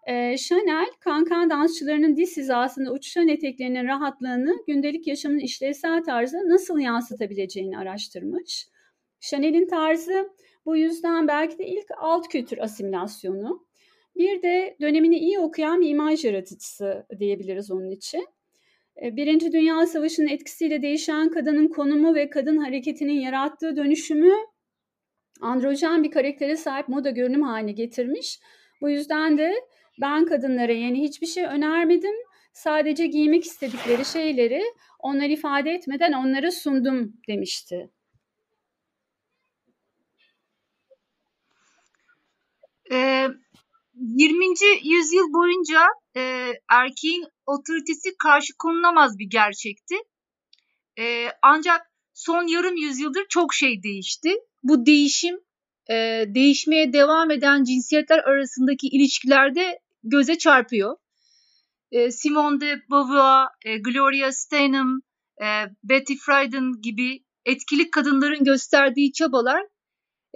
E, 0.08 0.38
Chanel, 0.38 0.88
kankan 1.00 1.50
dansçılarının 1.50 2.16
diz 2.18 2.38
hizasında 2.38 2.92
uçuşan 2.92 3.27
eteklerinin 3.27 3.88
rahatlığını 3.88 4.58
gündelik 4.68 5.08
yaşamın 5.08 5.39
işlevsel 5.39 6.04
tarzı 6.04 6.38
nasıl 6.50 6.80
yansıtabileceğini 6.80 7.77
araştırmış. 7.77 8.68
Chanel'in 9.20 9.68
tarzı 9.68 10.30
bu 10.66 10.77
yüzden 10.77 11.27
belki 11.27 11.58
de 11.58 11.68
ilk 11.68 11.88
alt 11.98 12.27
kültür 12.27 12.58
asimilasyonu. 12.58 13.68
Bir 14.16 14.42
de 14.42 14.77
dönemini 14.82 15.18
iyi 15.18 15.39
okuyan 15.39 15.82
bir 15.82 15.89
imaj 15.89 16.25
yaratıcısı 16.25 17.06
diyebiliriz 17.20 17.72
onun 17.72 17.92
için. 17.92 18.27
Birinci 19.01 19.51
Dünya 19.51 19.88
Savaşı'nın 19.88 20.27
etkisiyle 20.27 20.82
değişen 20.82 21.30
kadının 21.30 21.68
konumu 21.68 22.16
ve 22.16 22.30
kadın 22.30 22.58
hareketinin 22.58 23.20
yarattığı 23.20 23.75
dönüşümü 23.75 24.34
androjen 25.42 26.04
bir 26.04 26.12
karaktere 26.12 26.58
sahip 26.58 26.88
moda 26.88 27.10
görünüm 27.10 27.42
haline 27.42 27.72
getirmiş. 27.72 28.39
Bu 28.82 28.89
yüzden 28.89 29.38
de 29.38 29.54
ben 30.01 30.25
kadınlara 30.25 30.72
yeni 30.72 31.01
hiçbir 31.01 31.27
şey 31.27 31.44
önermedim. 31.44 32.16
Sadece 32.54 33.08
giymek 33.08 33.44
istedikleri 33.44 34.06
şeyleri 34.06 34.63
onlar 35.00 35.30
ifade 35.30 35.72
etmeden 35.72 36.13
onlara 36.13 36.51
sundum 36.51 37.13
demişti. 37.27 37.89
Ee, 42.92 43.27
20. 43.94 44.46
yüzyıl 44.84 45.34
boyunca 45.34 45.82
e, 46.17 46.53
erkeğin 46.69 47.25
otoritesi 47.45 48.17
karşı 48.17 48.53
konulamaz 48.59 49.17
bir 49.17 49.29
gerçekti. 49.29 49.95
E, 51.00 51.27
ancak 51.41 51.81
son 52.13 52.47
yarım 52.47 52.75
yüzyıldır 52.75 53.25
çok 53.29 53.53
şey 53.53 53.83
değişti. 53.83 54.36
Bu 54.63 54.86
değişim 54.86 55.36
e, 55.89 56.25
değişmeye 56.27 56.93
devam 56.93 57.31
eden 57.31 57.63
cinsiyetler 57.63 58.19
arasındaki 58.19 58.88
ilişkilerde 58.88 59.79
göze 60.03 60.38
çarpıyor. 60.38 60.97
E, 61.91 62.12
Simone 62.12 62.62
de 62.62 62.81
Beauvoir, 62.91 63.47
e, 63.65 63.77
Gloria 63.77 64.31
Steinem, 64.31 65.00
e, 65.41 65.47
Betty 65.83 66.13
Friedan 66.25 66.81
gibi 66.81 67.24
etkili 67.45 67.91
kadınların 67.91 68.43
gösterdiği 68.43 69.13
çabalar 69.13 69.63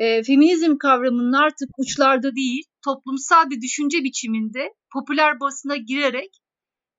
e, 0.01 0.23
feminizm 0.23 0.77
kavramının 0.77 1.33
artık 1.33 1.69
uçlarda 1.77 2.35
değil, 2.35 2.63
toplumsal 2.83 3.49
bir 3.49 3.61
düşünce 3.61 4.03
biçiminde 4.03 4.73
popüler 4.93 5.39
basına 5.39 5.75
girerek 5.75 6.41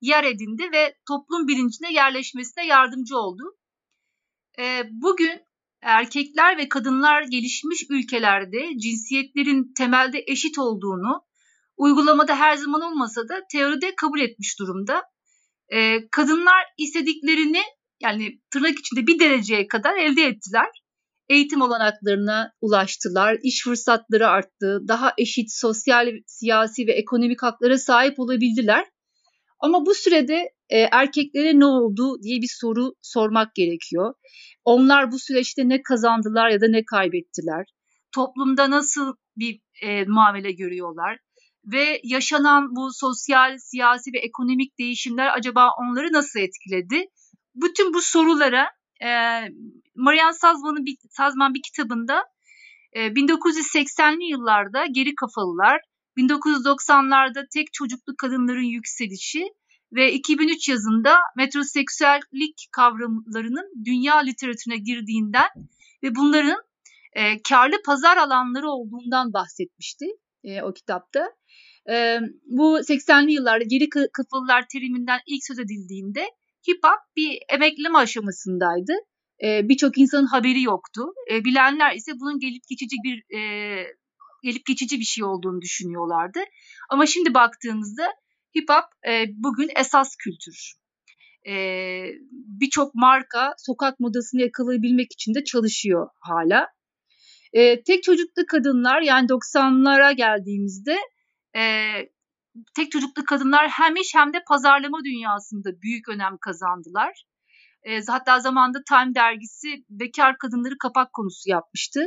yer 0.00 0.24
edindi 0.24 0.62
ve 0.72 0.94
toplum 1.08 1.48
bilincine 1.48 1.92
yerleşmesine 1.92 2.66
yardımcı 2.66 3.16
oldu. 3.16 3.42
E, 4.58 4.82
bugün 4.90 5.40
erkekler 5.82 6.58
ve 6.58 6.68
kadınlar 6.68 7.22
gelişmiş 7.22 7.86
ülkelerde 7.90 8.78
cinsiyetlerin 8.78 9.72
temelde 9.76 10.24
eşit 10.26 10.58
olduğunu, 10.58 11.22
uygulamada 11.76 12.36
her 12.36 12.56
zaman 12.56 12.80
olmasa 12.80 13.28
da 13.28 13.40
teoride 13.52 13.94
kabul 13.96 14.20
etmiş 14.20 14.58
durumda. 14.58 15.02
E, 15.68 16.08
kadınlar 16.10 16.64
istediklerini 16.78 17.62
yani 18.00 18.40
tırnak 18.50 18.78
içinde 18.78 19.06
bir 19.06 19.18
dereceye 19.18 19.68
kadar 19.68 19.96
elde 19.96 20.22
ettiler. 20.22 20.81
Eğitim 21.32 21.62
olanaklarına 21.62 22.52
ulaştılar, 22.60 23.38
iş 23.42 23.64
fırsatları 23.64 24.28
arttı, 24.28 24.80
daha 24.88 25.14
eşit 25.18 25.52
sosyal, 25.52 26.08
siyasi 26.26 26.86
ve 26.86 26.92
ekonomik 26.92 27.42
haklara 27.42 27.78
sahip 27.78 28.20
olabildiler. 28.20 28.86
Ama 29.60 29.86
bu 29.86 29.94
sürede 29.94 30.50
e, 30.68 30.78
erkeklere 30.78 31.58
ne 31.58 31.64
oldu 31.64 32.22
diye 32.22 32.40
bir 32.40 32.56
soru 32.60 32.94
sormak 33.02 33.54
gerekiyor. 33.54 34.14
Onlar 34.64 35.12
bu 35.12 35.18
süreçte 35.18 35.68
ne 35.68 35.82
kazandılar 35.82 36.48
ya 36.48 36.60
da 36.60 36.66
ne 36.68 36.84
kaybettiler? 36.84 37.66
Toplumda 38.14 38.70
nasıl 38.70 39.14
bir 39.36 39.60
e, 39.82 40.04
muamele 40.04 40.52
görüyorlar? 40.52 41.18
Ve 41.64 42.00
yaşanan 42.04 42.76
bu 42.76 42.90
sosyal, 42.92 43.58
siyasi 43.58 44.12
ve 44.12 44.18
ekonomik 44.18 44.78
değişimler 44.78 45.38
acaba 45.38 45.70
onları 45.80 46.12
nasıl 46.12 46.40
etkiledi? 46.40 47.04
Bütün 47.54 47.94
bu 47.94 48.00
sorulara 48.02 48.66
e, 49.02 49.08
Marian 49.94 50.32
Sazman'ın 50.32 50.86
bir, 50.86 50.96
Sazman 51.10 51.54
bir 51.54 51.62
kitabında 51.62 52.24
e, 52.92 53.06
1980'li 53.06 54.30
yıllarda 54.30 54.86
geri 54.86 55.14
kafalılar, 55.14 55.80
1990'larda 56.16 57.46
tek 57.54 57.72
çocuklu 57.72 58.14
kadınların 58.18 58.72
yükselişi 58.76 59.44
ve 59.92 60.12
2003 60.12 60.68
yazında 60.68 61.16
metroseksüellik 61.36 62.68
kavramlarının 62.72 63.84
dünya 63.84 64.18
literatürüne 64.18 64.76
girdiğinden 64.76 65.48
ve 66.02 66.14
bunların 66.14 66.62
e, 67.12 67.42
karlı 67.42 67.82
pazar 67.86 68.16
alanları 68.16 68.68
olduğundan 68.68 69.32
bahsetmişti 69.32 70.06
e, 70.44 70.62
o 70.62 70.72
kitapta. 70.72 71.28
E, 71.90 72.18
bu 72.46 72.78
80'li 72.78 73.32
yıllarda 73.32 73.64
geri 73.64 73.88
kafalılar 74.12 74.64
teriminden 74.72 75.20
ilk 75.26 75.44
söz 75.46 75.58
edildiğinde 75.58 76.26
hip 76.68 76.84
hop 76.84 77.00
bir 77.16 77.38
emekleme 77.48 77.98
aşamasındaydı. 77.98 78.92
E, 79.44 79.68
Birçok 79.68 79.98
insanın 79.98 80.26
haberi 80.26 80.62
yoktu. 80.62 81.02
E, 81.30 81.44
bilenler 81.44 81.94
ise 81.94 82.12
bunun 82.20 82.38
gelip 82.38 82.62
geçici 82.68 82.96
bir 83.04 83.36
e, 83.36 83.86
gelip 84.42 84.66
geçici 84.66 84.98
bir 84.98 85.04
şey 85.04 85.24
olduğunu 85.24 85.60
düşünüyorlardı. 85.60 86.40
Ama 86.90 87.06
şimdi 87.06 87.34
baktığımızda 87.34 88.12
hip 88.56 88.68
hop 88.70 88.84
e, 89.12 89.24
bugün 89.28 89.70
esas 89.76 90.16
kültür. 90.16 90.74
E, 91.48 91.54
Birçok 92.60 92.94
marka 92.94 93.54
sokak 93.58 94.00
modasını 94.00 94.40
yakalayabilmek 94.40 95.12
için 95.12 95.34
de 95.34 95.44
çalışıyor 95.44 96.08
hala. 96.20 96.68
E, 97.52 97.82
tek 97.82 98.02
çocuklu 98.02 98.46
kadınlar 98.48 99.00
yani 99.00 99.26
90'lara 99.26 100.14
geldiğimizde 100.14 100.96
e, 101.56 101.62
tek 102.76 102.90
çocuklu 102.90 103.24
kadınlar 103.24 103.68
hem 103.68 103.96
iş 103.96 104.14
hem 104.14 104.32
de 104.32 104.42
pazarlama 104.48 104.98
dünyasında 105.04 105.82
büyük 105.82 106.08
önem 106.08 106.36
kazandılar. 106.40 107.24
E, 107.82 108.00
hatta 108.08 108.40
zamanda 108.40 108.78
Time 108.88 109.14
dergisi 109.14 109.84
bekar 109.90 110.38
kadınları 110.38 110.78
kapak 110.78 111.12
konusu 111.12 111.50
yapmıştı. 111.50 112.04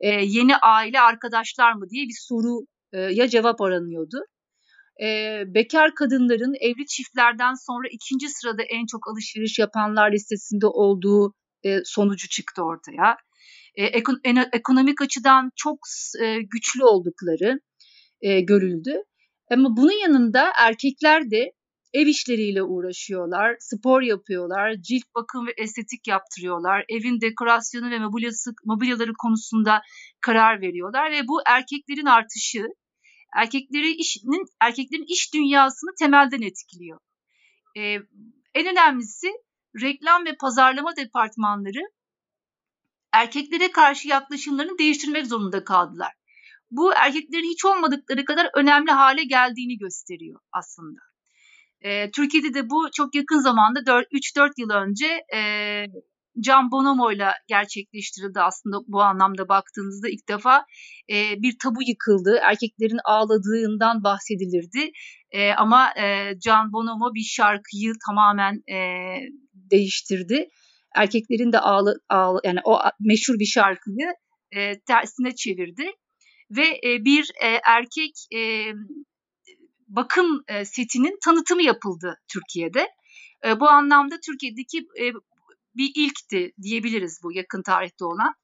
E, 0.00 0.08
yeni 0.08 0.56
aile 0.56 1.00
arkadaşlar 1.00 1.72
mı 1.72 1.90
diye 1.90 2.04
bir 2.04 2.18
soruya 2.28 3.28
cevap 3.28 3.60
aranıyordu 3.60 4.24
e, 5.02 5.42
bekar 5.46 5.94
kadınların 5.94 6.54
evli 6.60 6.86
çiftlerden 6.86 7.54
sonra 7.54 7.88
ikinci 7.90 8.28
sırada 8.28 8.62
en 8.62 8.86
çok 8.86 9.08
alışveriş 9.08 9.58
yapanlar 9.58 10.12
listesinde 10.12 10.66
olduğu 10.66 11.34
e, 11.62 11.78
sonucu 11.84 12.28
çıktı 12.28 12.62
ortaya. 12.62 13.16
E, 13.74 13.84
ekonomik 14.52 15.02
açıdan 15.02 15.50
çok 15.56 15.78
e, 16.22 16.42
güçlü 16.42 16.84
oldukları 16.84 17.60
e, 18.20 18.40
görüldü. 18.40 19.02
Ama 19.50 19.76
bunun 19.76 20.02
yanında 20.02 20.52
erkekler 20.58 21.30
de 21.30 21.52
ev 21.92 22.06
işleriyle 22.06 22.62
uğraşıyorlar, 22.62 23.56
spor 23.60 24.02
yapıyorlar, 24.02 24.74
cilt 24.82 25.04
bakım 25.14 25.46
ve 25.46 25.50
estetik 25.56 26.06
yaptırıyorlar, 26.08 26.84
evin 26.88 27.20
dekorasyonu 27.20 27.90
ve 27.90 27.98
mobilyası, 27.98 28.50
mobilyaları 28.64 29.12
konusunda 29.18 29.82
karar 30.20 30.60
veriyorlar 30.60 31.12
ve 31.12 31.28
bu 31.28 31.40
erkeklerin 31.46 32.06
artışı 32.06 32.66
erkekleri 33.36 33.92
işinin 33.92 34.46
erkeklerin 34.60 35.06
iş 35.08 35.34
dünyasını 35.34 35.90
temelden 35.98 36.42
etkiliyor. 36.42 36.98
Ee, 37.78 37.94
en 38.54 38.66
önemlisi 38.72 39.28
reklam 39.82 40.26
ve 40.26 40.36
pazarlama 40.40 40.96
departmanları 40.96 41.80
erkeklere 43.12 43.72
karşı 43.72 44.08
yaklaşımlarını 44.08 44.78
değiştirmek 44.78 45.26
zorunda 45.26 45.64
kaldılar. 45.64 46.19
Bu 46.70 46.94
erkeklerin 46.94 47.50
hiç 47.50 47.64
olmadıkları 47.64 48.24
kadar 48.24 48.50
önemli 48.54 48.90
hale 48.90 49.24
geldiğini 49.24 49.78
gösteriyor 49.78 50.40
aslında. 50.52 51.00
E, 51.80 52.10
Türkiye'de 52.10 52.54
de 52.54 52.70
bu 52.70 52.88
çok 52.94 53.14
yakın 53.14 53.38
zamanda 53.38 53.80
3-4 53.80 54.50
yıl 54.58 54.70
önce 54.70 55.06
e, 55.34 55.40
Can 56.40 56.70
Bonomo 56.70 57.12
ile 57.12 57.28
gerçekleştirildi 57.48 58.40
aslında 58.40 58.76
bu 58.86 59.02
anlamda 59.02 59.48
baktığınızda 59.48 60.08
ilk 60.08 60.28
defa 60.28 60.64
e, 61.10 61.42
bir 61.42 61.56
tabu 61.62 61.82
yıkıldı. 61.82 62.38
Erkeklerin 62.42 63.00
ağladığından 63.04 64.04
bahsedilirdi. 64.04 64.92
E, 65.30 65.52
ama 65.52 65.90
e, 66.02 66.38
Can 66.38 66.72
Bonomo 66.72 67.14
bir 67.14 67.24
şarkıyı 67.24 67.92
tamamen 68.06 68.54
e, 68.54 68.78
değiştirdi. 69.54 70.48
Erkeklerin 70.94 71.52
de 71.52 71.58
ağla, 71.58 71.94
ağla 72.08 72.40
yani 72.44 72.60
o 72.64 72.78
meşhur 73.00 73.38
bir 73.38 73.44
şarkıyı 73.44 74.12
e, 74.52 74.80
tersine 74.80 75.34
çevirdi 75.34 75.90
ve 76.50 76.80
e, 76.84 77.04
bir 77.04 77.30
e, 77.42 77.60
erkek 77.66 78.14
e, 78.34 78.72
bakım 79.88 80.44
setinin 80.64 81.18
tanıtımı 81.24 81.62
yapıldı 81.62 82.18
Türkiye'de. 82.28 82.88
Bu 83.60 83.68
anlamda 83.68 84.20
Türkiye'deki 84.26 84.86
bir 85.76 85.92
ilkti 85.94 86.52
diyebiliriz 86.62 87.20
bu 87.22 87.32
yakın 87.32 87.62
tarihte 87.62 88.04
olan. 88.04 88.34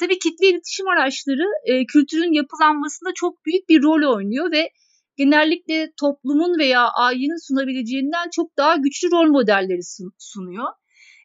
Tabii 0.00 0.18
kitle 0.18 0.48
iletişim 0.48 0.88
araçları 0.88 1.44
kültürün 1.88 2.32
yapılanmasında 2.32 3.10
çok 3.14 3.44
büyük 3.46 3.68
bir 3.68 3.82
rol 3.82 4.14
oynuyor 4.14 4.52
ve 4.52 4.70
genellikle 5.16 5.92
toplumun 6.00 6.58
veya 6.58 6.88
ailenin 6.88 7.48
sunabileceğinden 7.48 8.30
çok 8.32 8.56
daha 8.56 8.76
güçlü 8.76 9.10
rol 9.10 9.30
modelleri 9.30 9.82
sunuyor. 10.18 10.68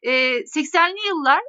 E, 0.04 0.12
80'li 0.44 1.08
yıllar 1.08 1.42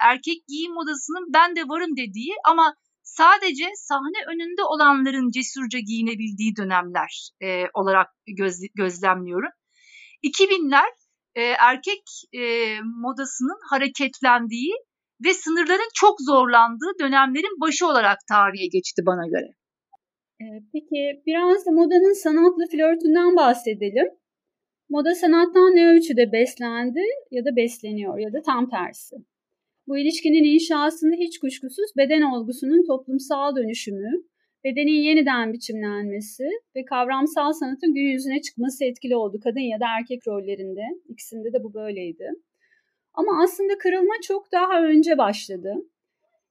erkek 0.00 0.46
giyim 0.48 0.72
modasının 0.72 1.32
ben 1.34 1.56
de 1.56 1.68
varım 1.68 1.96
dediği 1.96 2.32
ama 2.44 2.76
sadece 3.18 3.64
sahne 3.74 4.20
önünde 4.32 4.62
olanların 4.72 5.30
cesurca 5.30 5.78
giyinebildiği 5.78 6.56
dönemler 6.56 7.30
e, 7.42 7.64
olarak 7.74 8.08
göz, 8.38 8.56
gözlemliyorum. 8.74 9.50
2000'ler 10.24 10.90
e, 11.34 11.42
erkek 11.42 12.02
e, 12.32 12.42
modasının 12.80 13.60
hareketlendiği 13.70 14.74
ve 15.24 15.34
sınırların 15.34 15.90
çok 15.94 16.16
zorlandığı 16.20 16.92
dönemlerin 17.00 17.60
başı 17.60 17.86
olarak 17.86 18.18
tarihe 18.28 18.66
geçti 18.66 19.02
bana 19.06 19.26
göre. 19.26 19.50
Peki 20.72 21.22
biraz 21.26 21.66
da 21.66 21.70
modanın 21.70 22.22
sanatlı 22.22 22.66
flörtünden 22.72 23.36
bahsedelim. 23.36 24.08
Moda 24.88 25.14
sanattan 25.14 25.76
ne 25.76 25.86
ölçüde 25.86 26.32
beslendi 26.32 27.00
ya 27.30 27.44
da 27.44 27.56
besleniyor 27.56 28.18
ya 28.18 28.32
da 28.32 28.42
tam 28.42 28.70
tersi. 28.70 29.16
Bu 29.86 29.98
ilişkinin 29.98 30.44
inşasında 30.44 31.16
hiç 31.16 31.38
kuşkusuz 31.38 31.90
beden 31.96 32.22
olgusunun 32.22 32.86
toplumsal 32.86 33.56
dönüşümü, 33.56 34.10
bedenin 34.64 35.02
yeniden 35.02 35.52
biçimlenmesi 35.52 36.44
ve 36.76 36.84
kavramsal 36.84 37.52
sanatın 37.52 37.94
gün 37.94 38.06
yüzüne 38.12 38.42
çıkması 38.42 38.84
etkili 38.84 39.16
oldu 39.16 39.40
kadın 39.44 39.60
ya 39.60 39.80
da 39.80 39.84
erkek 39.98 40.28
rollerinde. 40.28 40.82
İkisinde 41.08 41.52
de 41.52 41.64
bu 41.64 41.74
böyleydi. 41.74 42.30
Ama 43.14 43.42
aslında 43.42 43.78
kırılma 43.78 44.14
çok 44.22 44.52
daha 44.52 44.82
önce 44.82 45.18
başladı. 45.18 45.74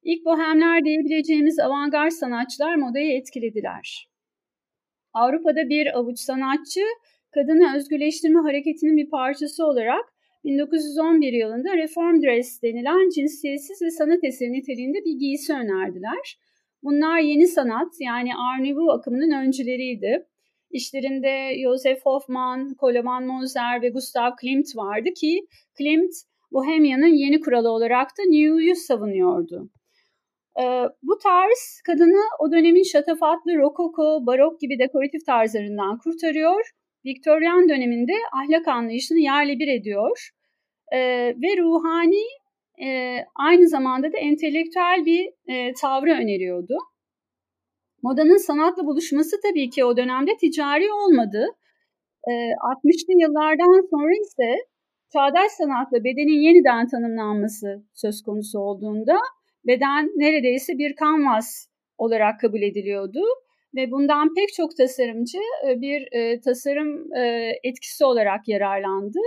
İlk 0.03 0.25
bohemler 0.25 0.85
diyebileceğimiz 0.85 1.59
avantgard 1.59 2.11
sanatçılar 2.11 2.75
modayı 2.75 3.17
etkilediler. 3.17 4.07
Avrupa'da 5.13 5.69
bir 5.69 5.97
avuç 5.97 6.19
sanatçı 6.19 6.81
kadını 7.31 7.75
özgürleştirme 7.75 8.39
hareketinin 8.39 8.97
bir 8.97 9.09
parçası 9.09 9.65
olarak 9.65 10.12
1911 10.43 11.33
yılında 11.33 11.77
Reform 11.77 12.21
Dress 12.21 12.61
denilen 12.61 13.09
cinsiyetsiz 13.09 13.81
ve 13.81 13.91
sanat 13.91 14.23
eseri 14.23 14.51
niteliğinde 14.51 14.97
bir 15.05 15.19
giysi 15.19 15.53
önerdiler. 15.53 16.37
Bunlar 16.83 17.19
yeni 17.19 17.47
sanat 17.47 17.93
yani 17.99 18.31
Art 18.35 18.67
Nouveau 18.67 18.91
akımının 18.91 19.31
öncüleriydi. 19.31 20.25
İşlerinde 20.71 21.61
Joseph 21.63 22.01
Hoffman, 22.03 22.73
Koloman 22.73 23.25
Moser 23.25 23.81
ve 23.81 23.89
Gustav 23.89 24.31
Klimt 24.41 24.75
vardı 24.75 25.09
ki 25.21 25.47
Klimt 25.77 26.13
Bohemia'nın 26.51 27.13
yeni 27.15 27.39
kuralı 27.39 27.69
olarak 27.69 28.07
da 28.07 28.23
New'yu 28.23 28.75
savunuyordu. 28.75 29.69
Ee, 30.59 30.63
bu 31.03 31.17
tarz 31.23 31.81
kadını 31.85 32.21
o 32.39 32.51
dönemin 32.51 32.83
şatafatlı 32.83 33.57
rokoko, 33.57 34.25
barok 34.25 34.59
gibi 34.59 34.79
dekoratif 34.79 35.25
tarzlarından 35.25 35.97
kurtarıyor 35.97 36.61
Viktoryan 37.05 37.69
döneminde 37.69 38.13
ahlak 38.33 38.67
anlayışını 38.67 39.19
yerle 39.19 39.59
bir 39.59 39.67
ediyor 39.67 40.29
e, 40.91 40.99
ve 41.27 41.57
ruhani 41.57 42.23
e, 42.85 43.17
aynı 43.35 43.67
zamanda 43.67 44.13
da 44.13 44.17
entelektüel 44.17 45.05
bir 45.05 45.31
e, 45.53 45.73
tavrı 45.73 46.11
öneriyordu. 46.11 46.77
Modanın 48.03 48.37
sanatla 48.37 48.85
buluşması 48.85 49.41
tabii 49.41 49.69
ki 49.69 49.85
o 49.85 49.97
dönemde 49.97 50.37
ticari 50.37 50.91
olmadı. 50.91 51.45
E, 52.27 52.31
60'lı 52.31 53.21
yıllardan 53.21 53.89
sonra 53.89 54.13
ise 54.21 54.55
çağdaş 55.13 55.51
sanatla 55.51 56.03
bedenin 56.03 56.41
yeniden 56.41 56.87
tanımlanması 56.87 57.83
söz 57.93 58.21
konusu 58.21 58.59
olduğunda 58.59 59.17
beden 59.67 60.05
neredeyse 60.15 60.77
bir 60.77 60.95
kanvas 60.95 61.67
olarak 61.97 62.39
kabul 62.39 62.61
ediliyordu 62.61 63.21
ve 63.75 63.91
bundan 63.91 64.33
pek 64.33 64.53
çok 64.53 64.77
tasarımcı 64.77 65.39
e, 65.67 65.81
bir 65.81 66.07
e, 66.11 66.39
tasarım 66.39 67.13
e, 67.13 67.51
etkisi 67.63 68.05
olarak 68.05 68.47
yararlandı. 68.47 69.19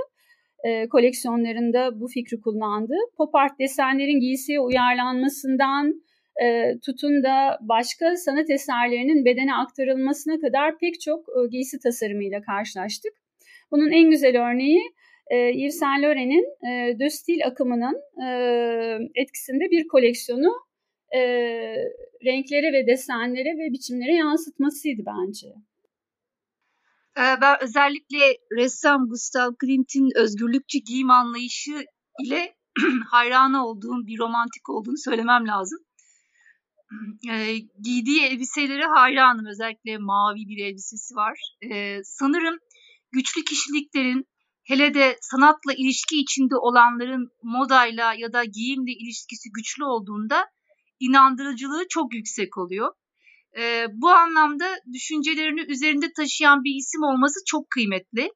Koleksiyonlarında 0.91 2.01
bu 2.01 2.09
fikri 2.09 2.41
kullandı. 2.41 2.95
Pop 3.17 3.35
art 3.35 3.59
desenlerin 3.59 4.21
giysiye 4.21 4.61
uyarlanmasından 4.61 6.03
tutun 6.87 7.23
da 7.23 7.59
başka 7.61 8.17
sanat 8.17 8.51
eserlerinin 8.51 9.25
bedene 9.25 9.55
aktarılmasına 9.55 10.41
kadar 10.41 10.79
pek 10.79 11.01
çok 11.01 11.27
giysi 11.51 11.79
tasarımıyla 11.79 12.41
karşılaştık. 12.43 13.13
Bunun 13.71 13.91
en 13.91 14.11
güzel 14.11 14.51
örneği 14.51 14.81
Yves 15.31 15.79
Saint 15.79 16.05
Laurent'in 16.05 16.47
De 16.99 17.11
Stil 17.11 17.47
akımının 17.47 17.97
etkisinde 19.15 19.71
bir 19.71 19.89
koleksiyonu 19.89 20.53
e, 21.15 21.21
renklere 22.25 22.73
ve 22.73 22.87
desenlere 22.87 23.59
ve 23.59 23.73
biçimlere 23.73 24.15
yansıtmasıydı 24.15 25.03
bence. 25.07 25.49
Ee, 27.19 27.41
ben 27.41 27.63
özellikle 27.63 28.39
ressam 28.57 29.09
Gustav 29.09 29.53
Klimt'in 29.61 30.09
özgürlükçü 30.17 30.79
giyim 30.79 31.11
anlayışı 31.11 31.85
ile 32.25 32.57
hayranı 33.11 33.67
olduğum 33.67 34.07
bir 34.07 34.19
romantik 34.19 34.71
olduğunu 34.71 34.99
söylemem 34.99 35.49
lazım. 35.49 35.79
E, 37.31 37.59
giydiği 37.85 38.23
elbiselere 38.23 38.85
hayranım. 38.85 39.47
Özellikle 39.47 39.99
mavi 39.99 40.49
bir 40.49 40.65
elbisesi 40.65 41.15
var. 41.15 41.39
E, 41.71 42.01
sanırım 42.05 42.59
güçlü 43.13 43.45
kişiliklerin 43.45 44.27
hele 44.65 44.95
de 44.95 45.19
sanatla 45.21 45.73
ilişki 45.73 46.21
içinde 46.21 46.57
olanların 46.57 47.31
modayla 47.43 48.15
ya 48.15 48.33
da 48.33 48.45
giyimle 48.45 48.93
ilişkisi 48.93 49.49
güçlü 49.53 49.85
olduğunda 49.85 50.47
inandırıcılığı 51.01 51.87
çok 51.89 52.15
yüksek 52.15 52.59
oluyor. 52.59 52.93
E, 53.59 53.87
bu 53.93 54.09
anlamda 54.09 54.67
düşüncelerini 54.93 55.61
üzerinde 55.61 56.13
taşıyan 56.13 56.65
bir 56.65 56.75
isim 56.75 57.03
olması 57.03 57.41
çok 57.47 57.71
kıymetli. 57.71 58.31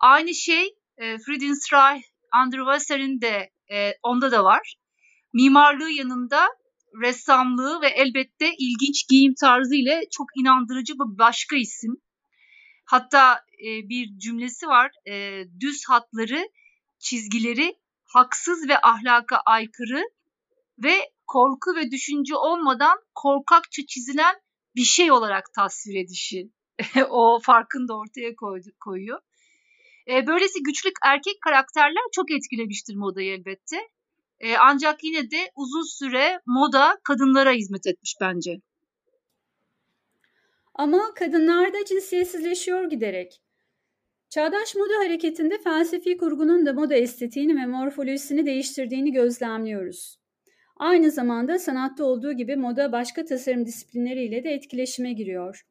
Aynı 0.00 0.34
şey 0.34 0.74
e, 0.98 1.18
Friedensreich 1.18 2.04
Underwasser'in 2.44 3.20
de 3.20 3.50
e, 3.72 3.92
onda 4.02 4.32
da 4.32 4.44
var. 4.44 4.74
Mimarlığı 5.32 5.90
yanında 5.90 6.48
ressamlığı 7.02 7.82
ve 7.82 7.88
elbette 7.88 8.54
ilginç 8.58 9.08
giyim 9.08 9.34
tarzı 9.40 9.74
ile 9.74 10.00
çok 10.10 10.26
inandırıcı 10.36 10.94
bir 10.94 11.18
başka 11.18 11.56
isim. 11.56 11.96
Hatta 12.84 13.34
e, 13.66 13.88
bir 13.88 14.18
cümlesi 14.18 14.66
var. 14.66 14.90
E, 15.08 15.44
düz 15.60 15.84
hatları, 15.88 16.48
çizgileri 16.98 17.74
haksız 18.04 18.68
ve 18.68 18.80
ahlaka 18.80 19.36
aykırı 19.36 20.02
ve 20.78 20.94
korku 21.32 21.76
ve 21.76 21.90
düşünce 21.90 22.36
olmadan 22.36 22.98
korkakça 23.14 23.82
çizilen 23.88 24.34
bir 24.76 24.84
şey 24.84 25.12
olarak 25.12 25.44
tasvir 25.54 26.04
edişi 26.04 26.50
o 27.10 27.40
farkını 27.42 27.88
da 27.88 27.98
ortaya 27.98 28.34
koydu, 28.36 28.68
koyuyor. 28.80 29.20
E, 30.08 30.26
böylesi 30.26 30.62
güçlü 30.62 30.90
erkek 31.04 31.40
karakterler 31.44 32.02
çok 32.12 32.30
etkilemiştir 32.30 32.94
modayı 32.94 33.32
elbette. 33.32 33.76
E, 34.40 34.56
ancak 34.56 35.04
yine 35.04 35.30
de 35.30 35.50
uzun 35.56 35.98
süre 35.98 36.40
moda 36.46 36.98
kadınlara 37.04 37.52
hizmet 37.52 37.86
etmiş 37.86 38.14
bence. 38.20 38.60
Ama 40.74 41.14
kadınlar 41.14 41.72
da 41.72 41.84
cinsiyetsizleşiyor 41.84 42.84
giderek. 42.90 43.42
Çağdaş 44.30 44.74
moda 44.74 44.98
hareketinde 44.98 45.58
felsefi 45.58 46.16
kurgunun 46.16 46.66
da 46.66 46.72
moda 46.72 46.94
estetiğini 46.94 47.56
ve 47.56 47.66
morfolojisini 47.66 48.46
değiştirdiğini 48.46 49.12
gözlemliyoruz. 49.12 50.21
Aynı 50.82 51.10
zamanda 51.10 51.58
sanatta 51.58 52.04
olduğu 52.04 52.32
gibi 52.32 52.56
moda 52.56 52.92
başka 52.92 53.24
tasarım 53.24 53.66
disiplinleriyle 53.66 54.44
de 54.44 54.50
etkileşime 54.50 55.12
giriyor. 55.12 55.66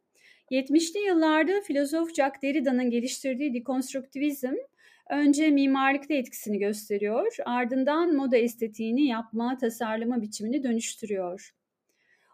70'li 0.51 0.99
yıllarda 0.99 1.61
filozof 1.61 2.15
Jacques 2.15 2.41
Derrida'nın 2.41 2.89
geliştirdiği 2.89 3.53
dekonstruktivizm 3.53 4.53
önce 5.09 5.49
mimarlıkta 5.49 6.13
etkisini 6.13 6.59
gösteriyor, 6.59 7.35
ardından 7.45 8.15
moda 8.15 8.37
estetiğini 8.37 9.07
yapma, 9.07 9.57
tasarlama 9.57 10.21
biçimini 10.21 10.63
dönüştürüyor. 10.63 11.51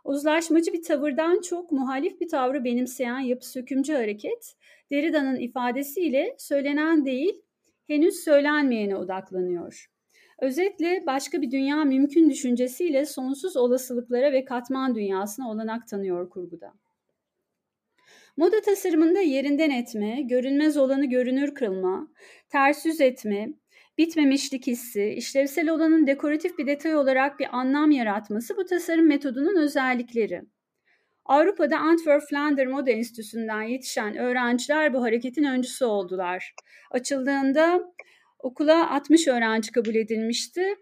Uzlaşmacı 0.03 0.73
bir 0.73 0.83
tavırdan 0.83 1.41
çok 1.41 1.71
muhalif 1.71 2.21
bir 2.21 2.27
tavrı 2.27 2.63
benimseyen 2.63 3.19
yapı 3.19 3.49
sökümcü 3.49 3.93
hareket, 3.93 4.55
Derrida'nın 4.91 5.35
ifadesiyle 5.35 6.35
söylenen 6.37 7.05
değil, 7.05 7.41
henüz 7.87 8.15
söylenmeyene 8.15 8.95
odaklanıyor. 8.95 9.96
Özetle 10.39 11.03
başka 11.05 11.41
bir 11.41 11.51
dünya 11.51 11.83
mümkün 11.83 12.29
düşüncesiyle 12.29 13.05
sonsuz 13.05 13.57
olasılıklara 13.57 14.31
ve 14.31 14.45
katman 14.45 14.95
dünyasına 14.95 15.51
olanak 15.51 15.87
tanıyor 15.87 16.29
kurguda. 16.29 16.73
Moda 18.37 18.61
tasarımında 18.61 19.19
yerinden 19.19 19.69
etme, 19.69 20.21
görünmez 20.21 20.77
olanı 20.77 21.05
görünür 21.05 21.55
kılma, 21.55 22.07
ters 22.49 22.85
yüz 22.85 23.01
etme, 23.01 23.49
bitmemişlik 23.97 24.67
hissi, 24.67 25.05
işlevsel 25.05 25.69
olanın 25.69 26.07
dekoratif 26.07 26.57
bir 26.57 26.67
detay 26.67 26.95
olarak 26.95 27.39
bir 27.39 27.57
anlam 27.57 27.91
yaratması 27.91 28.57
bu 28.57 28.65
tasarım 28.65 29.07
metodunun 29.07 29.55
özellikleri. 29.55 30.41
Avrupa'da 31.25 31.77
Antwerp 31.77 32.23
Flander 32.29 32.67
Moda 32.67 32.91
Enstitüsü'nden 32.91 33.61
yetişen 33.61 34.17
öğrenciler 34.17 34.93
bu 34.93 35.03
hareketin 35.03 35.43
öncüsü 35.43 35.85
oldular. 35.85 36.55
Açıldığında 36.91 37.93
okula 38.39 38.91
60 38.91 39.27
öğrenci 39.27 39.71
kabul 39.71 39.95
edilmişti. 39.95 40.75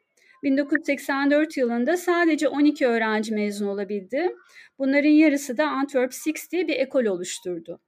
1984 0.44 1.58
yılında 1.58 1.98
sadece 1.98 2.48
12 2.48 2.88
öğrenci 2.88 3.34
mezun 3.34 3.68
olabildi. 3.68 4.36
Bunların 4.80 5.10
yarısı 5.10 5.58
da 5.58 5.68
Antwerp 5.70 6.14
Six 6.14 6.52
diye 6.52 6.68
bir 6.68 6.76
ekol 6.76 7.06
oluşturdu. 7.06 7.80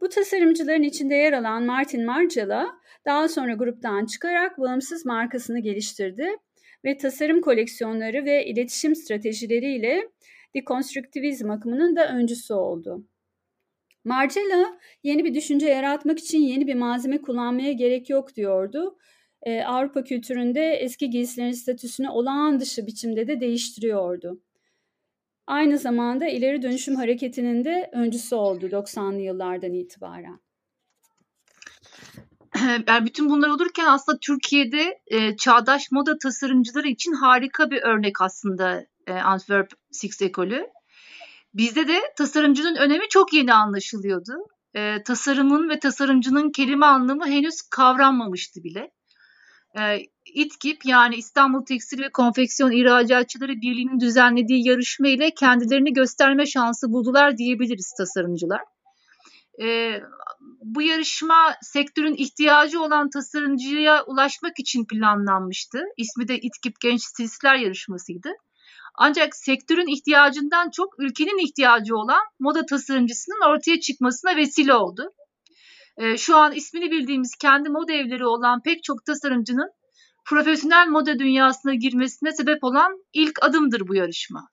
Bu 0.00 0.08
tasarımcıların 0.08 0.82
içinde 0.82 1.14
yer 1.14 1.32
alan 1.32 1.62
Martin 1.62 2.06
Margiela 2.06 2.80
daha 3.04 3.28
sonra 3.28 3.54
gruptan 3.54 4.06
çıkarak 4.06 4.58
bağımsız 4.58 5.06
markasını 5.06 5.58
geliştirdi 5.58 6.28
ve 6.84 6.96
tasarım 6.96 7.40
koleksiyonları 7.40 8.24
ve 8.24 8.46
iletişim 8.46 8.96
stratejileriyle 8.96 10.08
dekonstrüktivizm 10.54 11.50
akımının 11.50 11.96
da 11.96 12.08
öncüsü 12.08 12.54
oldu. 12.54 13.04
Margiela 14.04 14.78
yeni 15.02 15.24
bir 15.24 15.34
düşünce 15.34 15.66
yaratmak 15.66 16.18
için 16.18 16.38
yeni 16.38 16.66
bir 16.66 16.74
malzeme 16.74 17.22
kullanmaya 17.22 17.72
gerek 17.72 18.10
yok 18.10 18.36
diyordu. 18.36 18.96
Ee, 19.42 19.62
Avrupa 19.62 20.04
kültüründe 20.04 20.70
eski 20.70 21.10
giysilerin 21.10 21.52
statüsünü 21.52 22.08
olağan 22.08 22.60
dışı 22.60 22.86
biçimde 22.86 23.26
de 23.26 23.40
değiştiriyordu. 23.40 24.40
Aynı 25.46 25.78
zamanda 25.78 26.28
ileri 26.28 26.62
dönüşüm 26.62 26.94
hareketinin 26.94 27.64
de 27.64 27.90
öncüsü 27.92 28.34
oldu 28.34 28.66
90'lı 28.66 29.20
yıllardan 29.20 29.72
itibaren. 29.72 30.40
Yani 32.88 33.06
bütün 33.06 33.30
bunlar 33.30 33.48
olurken 33.48 33.86
aslında 33.86 34.18
Türkiye'de 34.18 35.00
e, 35.06 35.36
çağdaş 35.36 35.92
moda 35.92 36.18
tasarımcıları 36.18 36.88
için 36.88 37.12
harika 37.12 37.70
bir 37.70 37.82
örnek 37.82 38.20
aslında 38.20 38.86
e, 39.06 39.12
Antwerp 39.12 39.70
Six 39.90 40.22
Ekolü. 40.22 40.66
Bizde 41.54 41.88
de 41.88 42.00
tasarımcının 42.16 42.76
önemi 42.76 43.08
çok 43.08 43.32
yeni 43.32 43.54
anlaşılıyordu. 43.54 44.32
E, 44.74 45.02
tasarımın 45.02 45.68
ve 45.68 45.78
tasarımcının 45.78 46.50
kelime 46.50 46.86
anlamı 46.86 47.26
henüz 47.26 47.62
kavranmamıştı 47.62 48.64
bile. 48.64 48.90
E, 49.78 49.98
İTKİP 50.34 50.86
yani 50.86 51.16
İstanbul 51.16 51.64
Tekstil 51.64 52.02
ve 52.02 52.10
Konfeksiyon 52.12 52.70
İhracatçıları 52.70 53.52
Birliği'nin 53.52 54.00
düzenlediği 54.00 54.68
yarışma 54.68 55.08
ile 55.08 55.30
kendilerini 55.34 55.92
gösterme 55.92 56.46
şansı 56.46 56.92
buldular 56.92 57.36
diyebiliriz 57.36 57.94
tasarımcılar. 57.98 58.60
E, 59.62 60.00
bu 60.62 60.82
yarışma 60.82 61.54
sektörün 61.62 62.14
ihtiyacı 62.14 62.82
olan 62.82 63.10
tasarımcıya 63.10 64.04
ulaşmak 64.04 64.58
için 64.58 64.84
planlanmıştı. 64.84 65.82
İsmi 65.96 66.28
de 66.28 66.38
İTKİP 66.38 66.80
Genç 66.80 67.02
Stilistler 67.02 67.54
Yarışması'ydı. 67.54 68.28
Ancak 69.02 69.36
sektörün 69.36 69.96
ihtiyacından 69.96 70.70
çok 70.70 70.94
ülkenin 70.98 71.46
ihtiyacı 71.46 71.96
olan 71.96 72.20
moda 72.40 72.66
tasarımcısının 72.66 73.50
ortaya 73.50 73.80
çıkmasına 73.80 74.36
vesile 74.36 74.74
oldu. 74.74 75.12
E, 75.96 76.16
şu 76.16 76.36
an 76.36 76.52
ismini 76.52 76.90
bildiğimiz 76.90 77.34
kendi 77.40 77.68
moda 77.68 77.92
evleri 77.92 78.26
olan 78.26 78.62
pek 78.62 78.84
çok 78.84 79.04
tasarımcının 79.04 79.70
profesyonel 80.26 80.88
moda 80.88 81.18
dünyasına 81.18 81.74
girmesine 81.74 82.32
sebep 82.32 82.64
olan 82.64 82.92
ilk 83.12 83.44
adımdır 83.44 83.88
bu 83.88 83.94
yarışma. 83.94 84.48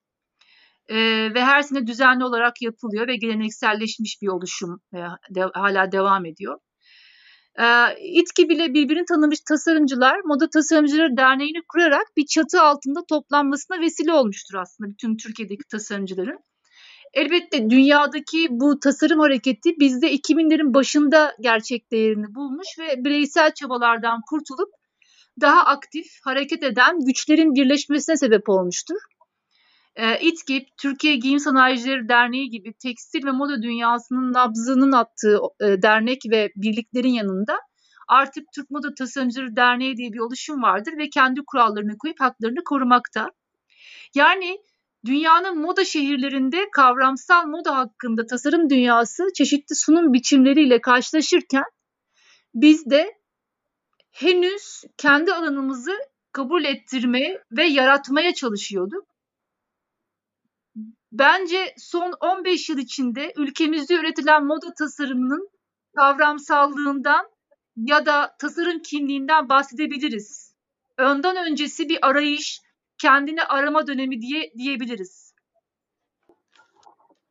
E, 0.89 0.95
ve 1.33 1.43
her 1.43 1.61
sene 1.61 1.87
düzenli 1.87 2.23
olarak 2.23 2.61
yapılıyor 2.61 3.07
ve 3.07 3.15
gelenekselleşmiş 3.15 4.21
bir 4.21 4.27
oluşum 4.27 4.81
e, 4.95 4.99
hala 5.53 5.91
devam 5.91 6.25
ediyor. 6.25 6.59
E, 7.59 7.65
İTKİ 8.01 8.49
bile 8.49 8.73
birbirini 8.73 9.05
tanımış 9.05 9.39
tasarımcılar 9.39 10.19
Moda 10.25 10.49
Tasarımcıları 10.49 11.17
Derneği'ni 11.17 11.61
kurarak 11.67 12.07
bir 12.17 12.25
çatı 12.25 12.61
altında 12.61 13.05
toplanmasına 13.09 13.81
vesile 13.81 14.13
olmuştur 14.13 14.57
aslında 14.57 14.89
bütün 14.89 15.17
Türkiye'deki 15.17 15.63
tasarımcıların. 15.71 16.39
Elbette 17.13 17.69
dünyadaki 17.69 18.47
bu 18.49 18.79
tasarım 18.79 19.19
hareketi 19.19 19.79
bizde 19.79 20.13
2000'lerin 20.13 20.73
başında 20.73 21.35
gerçek 21.39 21.91
değerini 21.91 22.35
bulmuş 22.35 22.67
ve 22.79 23.05
bireysel 23.05 23.53
çabalardan 23.53 24.21
kurtulup 24.29 24.69
daha 25.41 25.65
aktif 25.65 26.05
hareket 26.23 26.63
eden 26.63 26.99
güçlerin 26.99 27.55
birleşmesine 27.55 28.17
sebep 28.17 28.49
olmuştur. 28.49 28.97
E, 29.97 30.19
İTGİP, 30.19 30.77
Türkiye 30.77 31.15
Giyim 31.15 31.39
Sanayicileri 31.39 32.09
Derneği 32.09 32.49
gibi 32.49 32.73
tekstil 32.73 33.25
ve 33.25 33.31
moda 33.31 33.61
dünyasının 33.61 34.33
nabzının 34.33 34.91
attığı 34.91 35.39
e, 35.59 35.81
dernek 35.81 36.21
ve 36.31 36.51
birliklerin 36.55 37.13
yanında 37.13 37.59
artık 38.07 38.43
Türk 38.55 38.69
Moda 38.71 38.93
Tasarımcıları 38.93 39.55
Derneği 39.55 39.97
diye 39.97 40.13
bir 40.13 40.19
oluşum 40.19 40.61
vardır 40.61 40.93
ve 40.97 41.09
kendi 41.09 41.41
kurallarını 41.47 41.97
koyup 41.97 42.19
haklarını 42.19 42.63
korumakta. 42.63 43.31
Yani 44.15 44.57
dünyanın 45.05 45.57
moda 45.57 45.85
şehirlerinde 45.85 46.69
kavramsal 46.71 47.45
moda 47.45 47.77
hakkında 47.77 48.25
tasarım 48.25 48.69
dünyası 48.69 49.23
çeşitli 49.35 49.75
sunum 49.75 50.13
biçimleriyle 50.13 50.81
karşılaşırken 50.81 51.65
biz 52.53 52.89
de 52.89 53.13
henüz 54.11 54.83
kendi 54.97 55.33
alanımızı 55.33 55.93
kabul 56.31 56.63
ettirmeye 56.63 57.43
ve 57.51 57.63
yaratmaya 57.63 58.33
çalışıyorduk. 58.33 59.16
Bence 61.11 61.73
son 61.77 62.13
15 62.21 62.69
yıl 62.69 62.77
içinde 62.77 63.33
ülkemizde 63.37 63.93
üretilen 63.93 64.45
moda 64.45 64.73
tasarımının 64.73 65.49
kavramsallığından 65.95 67.29
ya 67.75 68.05
da 68.05 68.35
tasarım 68.39 68.81
kimliğinden 68.81 69.49
bahsedebiliriz. 69.49 70.55
Önden 70.97 71.51
öncesi 71.51 71.89
bir 71.89 71.97
arayış, 72.01 72.61
kendini 73.01 73.43
arama 73.43 73.87
dönemi 73.87 74.21
diye 74.21 74.51
diyebiliriz. 74.57 75.33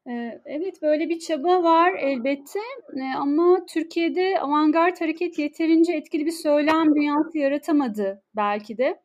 Ee, 0.09 0.41
evet 0.45 0.83
böyle 0.83 1.09
bir 1.09 1.19
çaba 1.19 1.63
var 1.63 1.95
elbette 1.95 2.59
ee, 2.97 3.17
ama 3.17 3.67
Türkiye'de 3.67 4.41
avantgard 4.41 5.01
hareket 5.01 5.39
yeterince 5.39 5.93
etkili 5.93 6.27
bir 6.27 6.31
söylem 6.31 6.95
dünyası 6.95 7.39
yaratamadı 7.39 8.23
belki 8.37 8.79
de. 8.79 9.01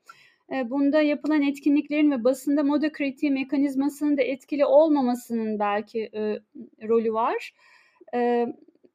Ee, 0.52 0.70
bunda 0.70 1.02
yapılan 1.02 1.42
etkinliklerin 1.42 2.12
ve 2.12 2.24
basında 2.24 2.64
moda 2.64 2.92
kritiği 2.92 3.32
mekanizmasının 3.32 4.18
da 4.18 4.22
etkili 4.22 4.66
olmamasının 4.66 5.60
belki 5.60 6.10
e, 6.14 6.40
rolü 6.88 7.14
var. 7.14 7.54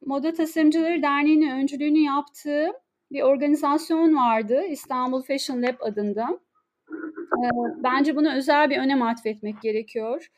Moda 0.06 0.32
Tasarımcıları 0.32 1.02
Derneği'nin 1.02 1.50
öncülüğünü 1.50 1.98
yaptığı 1.98 2.72
bir 3.12 3.22
organizasyon 3.22 4.16
vardı 4.16 4.62
İstanbul 4.70 5.22
Fashion 5.22 5.62
Lab 5.62 5.80
adında. 5.80 6.38
Bence 7.76 8.16
buna 8.16 8.36
özel 8.36 8.70
bir 8.70 8.78
önem 8.78 9.02
atfetmek 9.02 9.62
gerekiyor. 9.62 10.30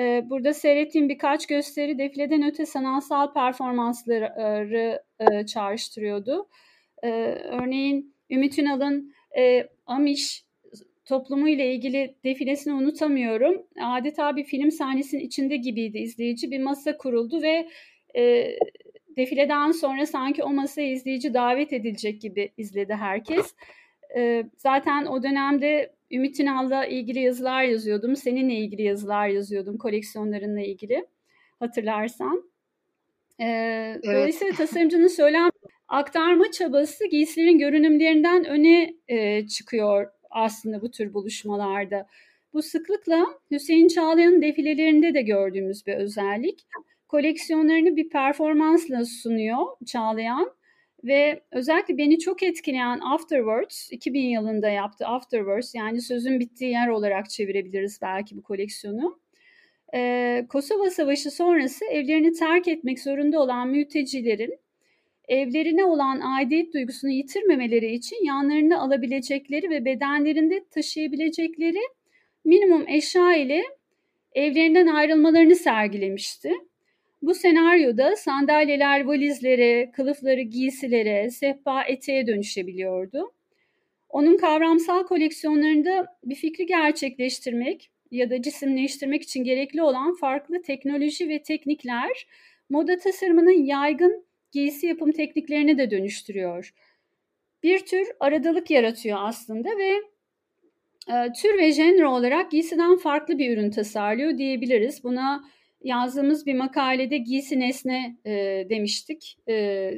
Ee, 0.00 0.26
burada 0.30 0.54
seyrettiğim 0.54 1.08
birkaç 1.08 1.46
gösteri 1.46 1.98
defileden 1.98 2.42
öte 2.42 2.66
sanatsal 2.66 3.32
performansları 3.32 5.02
e, 5.20 5.46
çağrıştırıyordu. 5.46 6.48
Ee, 7.02 7.08
örneğin 7.44 8.14
Ümit 8.30 8.58
Ünal'ın 8.58 9.14
e, 9.38 9.68
Amish 9.86 10.44
toplumu 11.10 11.48
ile 11.48 11.74
ilgili 11.74 12.14
defilesini 12.24 12.74
unutamıyorum. 12.74 13.66
Adeta 13.82 14.36
bir 14.36 14.44
film 14.44 14.70
sahnesinin 14.70 15.22
içinde 15.22 15.56
gibiydi 15.56 15.98
izleyici. 15.98 16.50
Bir 16.50 16.60
masa 16.60 16.96
kuruldu 16.96 17.42
ve 17.42 17.68
e, 18.16 18.52
defileden 19.16 19.72
sonra 19.72 20.06
sanki 20.06 20.42
o 20.42 20.52
masaya 20.52 20.92
izleyici 20.92 21.34
davet 21.34 21.72
edilecek 21.72 22.20
gibi 22.20 22.52
izledi 22.56 22.94
herkes. 22.94 23.54
E, 24.16 24.44
zaten 24.56 25.06
o 25.06 25.22
dönemde 25.22 25.92
Ümit 26.10 26.40
Ünal'la 26.40 26.86
ilgili 26.86 27.20
yazılar 27.20 27.62
yazıyordum. 27.62 28.16
Seninle 28.16 28.54
ilgili 28.54 28.82
yazılar 28.82 29.28
yazıyordum 29.28 29.78
koleksiyonlarınla 29.78 30.60
ilgili 30.60 31.06
hatırlarsan. 31.60 32.50
Ee, 33.40 33.44
evet. 33.44 34.04
Dolayısıyla 34.04 34.54
tasarımcının 34.54 35.08
söylem 35.08 35.50
aktarma 35.88 36.50
çabası 36.50 37.06
giysilerin 37.06 37.58
görünümlerinden 37.58 38.44
öne 38.44 38.94
e, 39.08 39.46
çıkıyor 39.46 40.19
aslında 40.30 40.82
bu 40.82 40.90
tür 40.90 41.14
buluşmalarda. 41.14 42.06
Bu 42.52 42.62
sıklıkla 42.62 43.26
Hüseyin 43.50 43.88
Çağlayan'ın 43.88 44.42
defilelerinde 44.42 45.14
de 45.14 45.22
gördüğümüz 45.22 45.86
bir 45.86 45.94
özellik. 45.94 46.60
Koleksiyonlarını 47.08 47.96
bir 47.96 48.08
performansla 48.08 49.04
sunuyor 49.04 49.66
Çağlayan 49.86 50.52
ve 51.04 51.42
özellikle 51.50 51.98
beni 51.98 52.18
çok 52.18 52.42
etkileyen 52.42 53.00
Afterwards, 53.00 53.92
2000 53.92 54.20
yılında 54.20 54.68
yaptı 54.68 55.06
Afterwards 55.06 55.74
yani 55.74 56.00
sözün 56.00 56.40
bittiği 56.40 56.70
yer 56.70 56.88
olarak 56.88 57.30
çevirebiliriz 57.30 57.98
belki 58.02 58.36
bu 58.36 58.42
koleksiyonu. 58.42 59.20
Ee, 59.94 60.46
Kosova 60.48 60.90
Savaşı 60.90 61.30
sonrası 61.30 61.84
evlerini 61.84 62.32
terk 62.32 62.68
etmek 62.68 63.00
zorunda 63.00 63.40
olan 63.40 63.68
mültecilerin 63.68 64.58
evlerine 65.30 65.84
olan 65.84 66.20
aidiyet 66.20 66.74
duygusunu 66.74 67.10
yitirmemeleri 67.10 67.92
için 67.92 68.24
yanlarına 68.24 68.80
alabilecekleri 68.80 69.70
ve 69.70 69.84
bedenlerinde 69.84 70.64
taşıyabilecekleri 70.70 71.80
minimum 72.44 72.88
eşya 72.88 73.36
ile 73.36 73.62
evlerinden 74.32 74.86
ayrılmalarını 74.86 75.56
sergilemişti. 75.56 76.52
Bu 77.22 77.34
senaryoda 77.34 78.16
sandalyeler 78.16 79.04
valizlere, 79.04 79.90
kılıfları 79.90 80.40
giysilere, 80.40 81.30
sehpa 81.30 81.82
eteğe 81.82 82.26
dönüşebiliyordu. 82.26 83.32
Onun 84.08 84.36
kavramsal 84.36 85.06
koleksiyonlarında 85.06 86.06
bir 86.24 86.34
fikri 86.34 86.66
gerçekleştirmek 86.66 87.90
ya 88.10 88.30
da 88.30 88.42
cisimleştirmek 88.42 89.22
için 89.22 89.44
gerekli 89.44 89.82
olan 89.82 90.14
farklı 90.14 90.62
teknoloji 90.62 91.28
ve 91.28 91.42
teknikler 91.42 92.26
moda 92.70 92.98
tasarımının 92.98 93.64
yaygın 93.64 94.29
giysi 94.52 94.86
yapım 94.86 95.12
tekniklerini 95.12 95.78
de 95.78 95.90
dönüştürüyor. 95.90 96.74
Bir 97.62 97.78
tür 97.78 98.08
aradalık 98.20 98.70
yaratıyor 98.70 99.18
aslında 99.20 99.68
ve 99.78 99.92
e, 101.08 101.32
tür 101.32 101.58
ve 101.58 101.72
jenre 101.72 102.06
olarak 102.06 102.50
giysiden 102.50 102.96
farklı 102.96 103.38
bir 103.38 103.56
ürün 103.56 103.70
tasarlıyor 103.70 104.38
diyebiliriz. 104.38 105.04
Buna 105.04 105.44
yazdığımız 105.82 106.46
bir 106.46 106.54
makalede 106.54 107.18
giysi 107.18 107.60
nesne 107.60 108.16
e, 108.24 108.32
demiştik 108.70 109.38
e, 109.48 109.54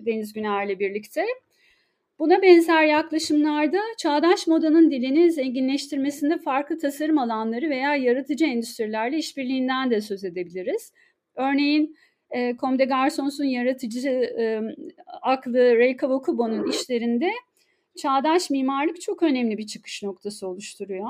Deniz 0.06 0.32
Güner'le 0.32 0.78
birlikte. 0.78 1.24
Buna 2.18 2.42
benzer 2.42 2.84
yaklaşımlarda 2.84 3.80
çağdaş 3.98 4.46
modanın 4.46 4.90
dilini 4.90 5.32
zenginleştirmesinde 5.32 6.38
farklı 6.38 6.78
tasarım 6.78 7.18
alanları 7.18 7.70
veya 7.70 7.96
yaratıcı 7.96 8.44
endüstrilerle 8.44 9.16
işbirliğinden 9.16 9.90
de 9.90 10.00
söz 10.00 10.24
edebiliriz. 10.24 10.92
Örneğin 11.34 11.96
e, 12.32 12.56
Comme 12.56 12.78
des 12.78 12.88
Garçons'un 12.88 13.44
yaratıcı 13.44 14.08
e, 14.08 14.60
aklı 15.22 15.78
Ray 15.78 15.96
Kawakubo'nun 15.96 16.70
işlerinde 16.70 17.30
çağdaş 17.96 18.50
mimarlık 18.50 19.00
çok 19.00 19.22
önemli 19.22 19.58
bir 19.58 19.66
çıkış 19.66 20.02
noktası 20.02 20.48
oluşturuyor. 20.48 21.08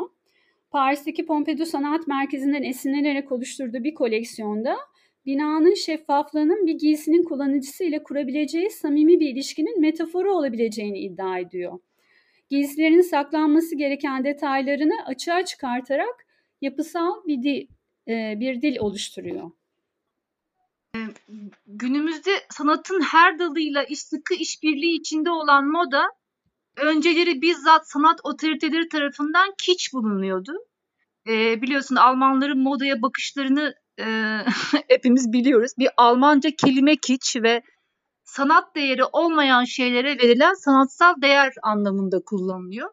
Paris'teki 0.71 1.27
Pompidou 1.27 1.67
Sanat 1.67 2.07
Merkezi'nden 2.07 2.63
esinlenerek 2.63 3.33
oluşturduğu 3.33 3.85
bir 3.85 3.95
koleksiyonda 3.95 4.77
binanın 5.27 5.75
şeffaflığının 5.75 6.67
bir 6.67 6.79
giysinin 6.79 7.25
kullanıcısı 7.25 7.85
ile 7.85 8.03
kurabileceği 8.03 8.71
samimi 8.71 9.21
bir 9.21 9.29
ilişkinin 9.29 9.81
metaforu 9.81 10.35
olabileceğini 10.35 10.99
iddia 10.99 11.39
ediyor. 11.39 11.79
Giysilerin 12.51 13.01
saklanması 13.01 13.77
gereken 13.77 14.25
detaylarını 14.25 15.05
açığa 15.07 15.45
çıkartarak 15.45 16.27
yapısal 16.61 17.27
bir 17.27 17.43
dil, 17.43 17.67
e, 18.09 18.41
bir 18.41 18.63
dil 18.63 18.79
oluşturuyor. 18.79 19.51
Günümüzde 21.67 22.31
sanatın 22.51 23.01
her 23.01 23.39
dalıyla 23.39 23.85
iş 23.85 24.01
sıkı 24.01 24.35
işbirliği 24.35 25.01
içinde 25.01 25.31
olan 25.31 25.67
moda 25.67 26.05
önceleri 26.77 27.43
bizzat 27.43 27.91
sanat 27.91 28.21
otoriteleri 28.25 28.89
tarafından 28.89 29.55
kiç 29.59 29.93
bulunuyordu. 29.93 30.53
E, 31.29 31.63
biliyorsun 31.63 31.97
Almanların 31.97 32.59
modaya 32.59 33.03
bakışlarını 33.03 33.75
e, 33.99 34.39
hepimiz 34.89 35.33
biliyoruz. 35.33 35.73
Bir 35.79 35.89
Almanca 35.97 36.51
kelime 36.59 36.97
kiç 36.97 37.37
ve 37.37 37.63
sanat 38.25 38.75
değeri 38.77 39.05
olmayan 39.05 39.65
şeylere 39.65 40.19
verilen 40.19 40.55
sanatsal 40.55 41.15
değer 41.23 41.53
anlamında 41.63 42.21
kullanılıyor. 42.27 42.91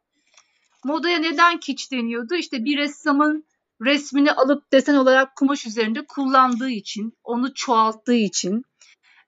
Modaya 0.84 1.20
neden 1.20 1.60
kiç 1.60 1.92
deniyordu? 1.92 2.36
İşte 2.36 2.66
bir 2.66 2.78
ressamın 2.78 3.49
resmini 3.82 4.32
alıp 4.32 4.74
desen 4.74 4.96
olarak 4.96 5.36
kumaş 5.36 5.66
üzerinde 5.66 6.06
kullandığı 6.06 6.70
için, 6.70 7.14
onu 7.24 7.54
çoğalttığı 7.54 8.16
için, 8.16 8.64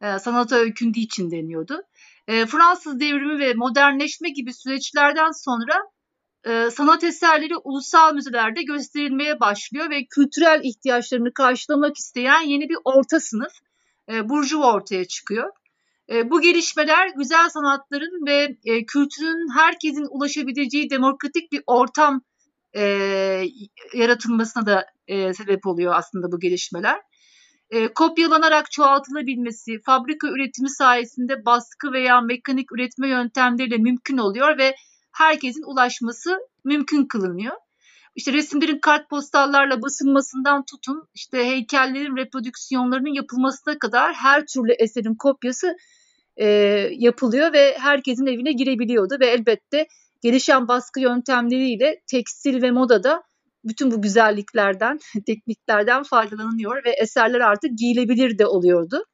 e, 0.02 0.20
sanata 0.20 0.56
öykündüğü 0.56 1.00
için 1.00 1.32
deniyordu. 1.32 1.82
E, 2.28 2.46
Fransız 2.46 3.00
devrimi 3.00 3.40
ve 3.40 3.54
modernleşme 3.54 4.30
gibi 4.30 4.54
süreçlerden 4.54 5.32
sonra 5.32 5.74
e, 6.46 6.70
sanat 6.72 7.04
eserleri 7.04 7.58
ulusal 7.58 8.14
müzelerde 8.14 8.64
gösterilmeye 8.64 9.40
başlıyor 9.40 9.90
ve 9.90 10.06
kültürel 10.06 10.62
ihtiyaçlarını 10.64 11.34
karşılamak 11.34 11.98
isteyen 11.98 12.42
yeni 12.42 12.70
bir 12.70 12.78
orta 12.84 13.20
sınıf, 13.20 13.54
e, 14.12 14.30
burjuva 14.30 14.74
ortaya 14.74 15.06
çıkıyor. 15.06 15.50
Bu 16.26 16.42
gelişmeler 16.42 17.10
güzel 17.18 17.50
sanatların 17.50 18.26
ve 18.28 18.58
kültürün 18.88 19.50
herkesin 19.58 20.08
ulaşabileceği 20.10 20.90
demokratik 20.90 21.52
bir 21.52 21.64
ortam 21.68 22.22
e, 22.76 22.84
yaratılmasına 23.94 24.66
da 24.66 24.86
e, 25.08 25.34
sebep 25.34 25.68
oluyor 25.68 25.94
aslında 25.96 26.32
bu 26.32 26.40
gelişmeler. 26.40 27.02
E, 27.70 27.88
kopyalanarak 27.88 28.72
çoğaltılabilmesi, 28.72 29.82
fabrika 29.86 30.28
üretimi 30.28 30.70
sayesinde 30.70 31.46
baskı 31.46 31.92
veya 31.92 32.22
mekanik 32.22 32.72
üretme 32.72 33.10
yöntemleriyle 33.10 33.78
mümkün 33.78 34.18
oluyor 34.18 34.58
ve 34.58 34.76
herkesin 35.12 35.64
ulaşması 35.64 36.40
mümkün 36.66 37.06
kılınıyor. 37.06 37.56
İşte 38.16 38.34
resimlerin 38.34 38.80
kartpostallarla 38.80 39.82
basılmasından 39.82 40.66
tutun, 40.66 41.08
işte 41.14 41.38
heykellerin 41.38 42.18
reprodüksiyonlarının 42.18 43.14
yapılmasına 43.14 43.80
kadar 43.80 44.14
her 44.14 44.46
türlü 44.46 44.72
eserin 44.72 45.16
kopyası 45.16 45.76
e, 46.38 46.48
yapılıyor 46.92 47.54
ve 47.54 47.78
herkesin 47.80 48.26
evine 48.26 48.52
girebiliyordu 48.52 49.18
ve 49.20 49.28
elbette 49.28 49.88
gelişen 50.22 50.68
baskı 50.68 51.00
yöntemleriyle 51.00 52.02
tekstil 52.08 52.62
ve 52.62 52.72
modada 52.72 53.24
bütün 53.64 53.92
bu 53.92 54.02
güzelliklerden, 54.02 55.00
tekniklerden 55.26 56.04
faydalanıyor 56.04 56.86
ve 56.86 56.92
eserler 56.92 57.40
artık 57.40 57.78
giyilebilir 57.78 58.38
de 58.38 58.48
oluyordu. 58.48 59.06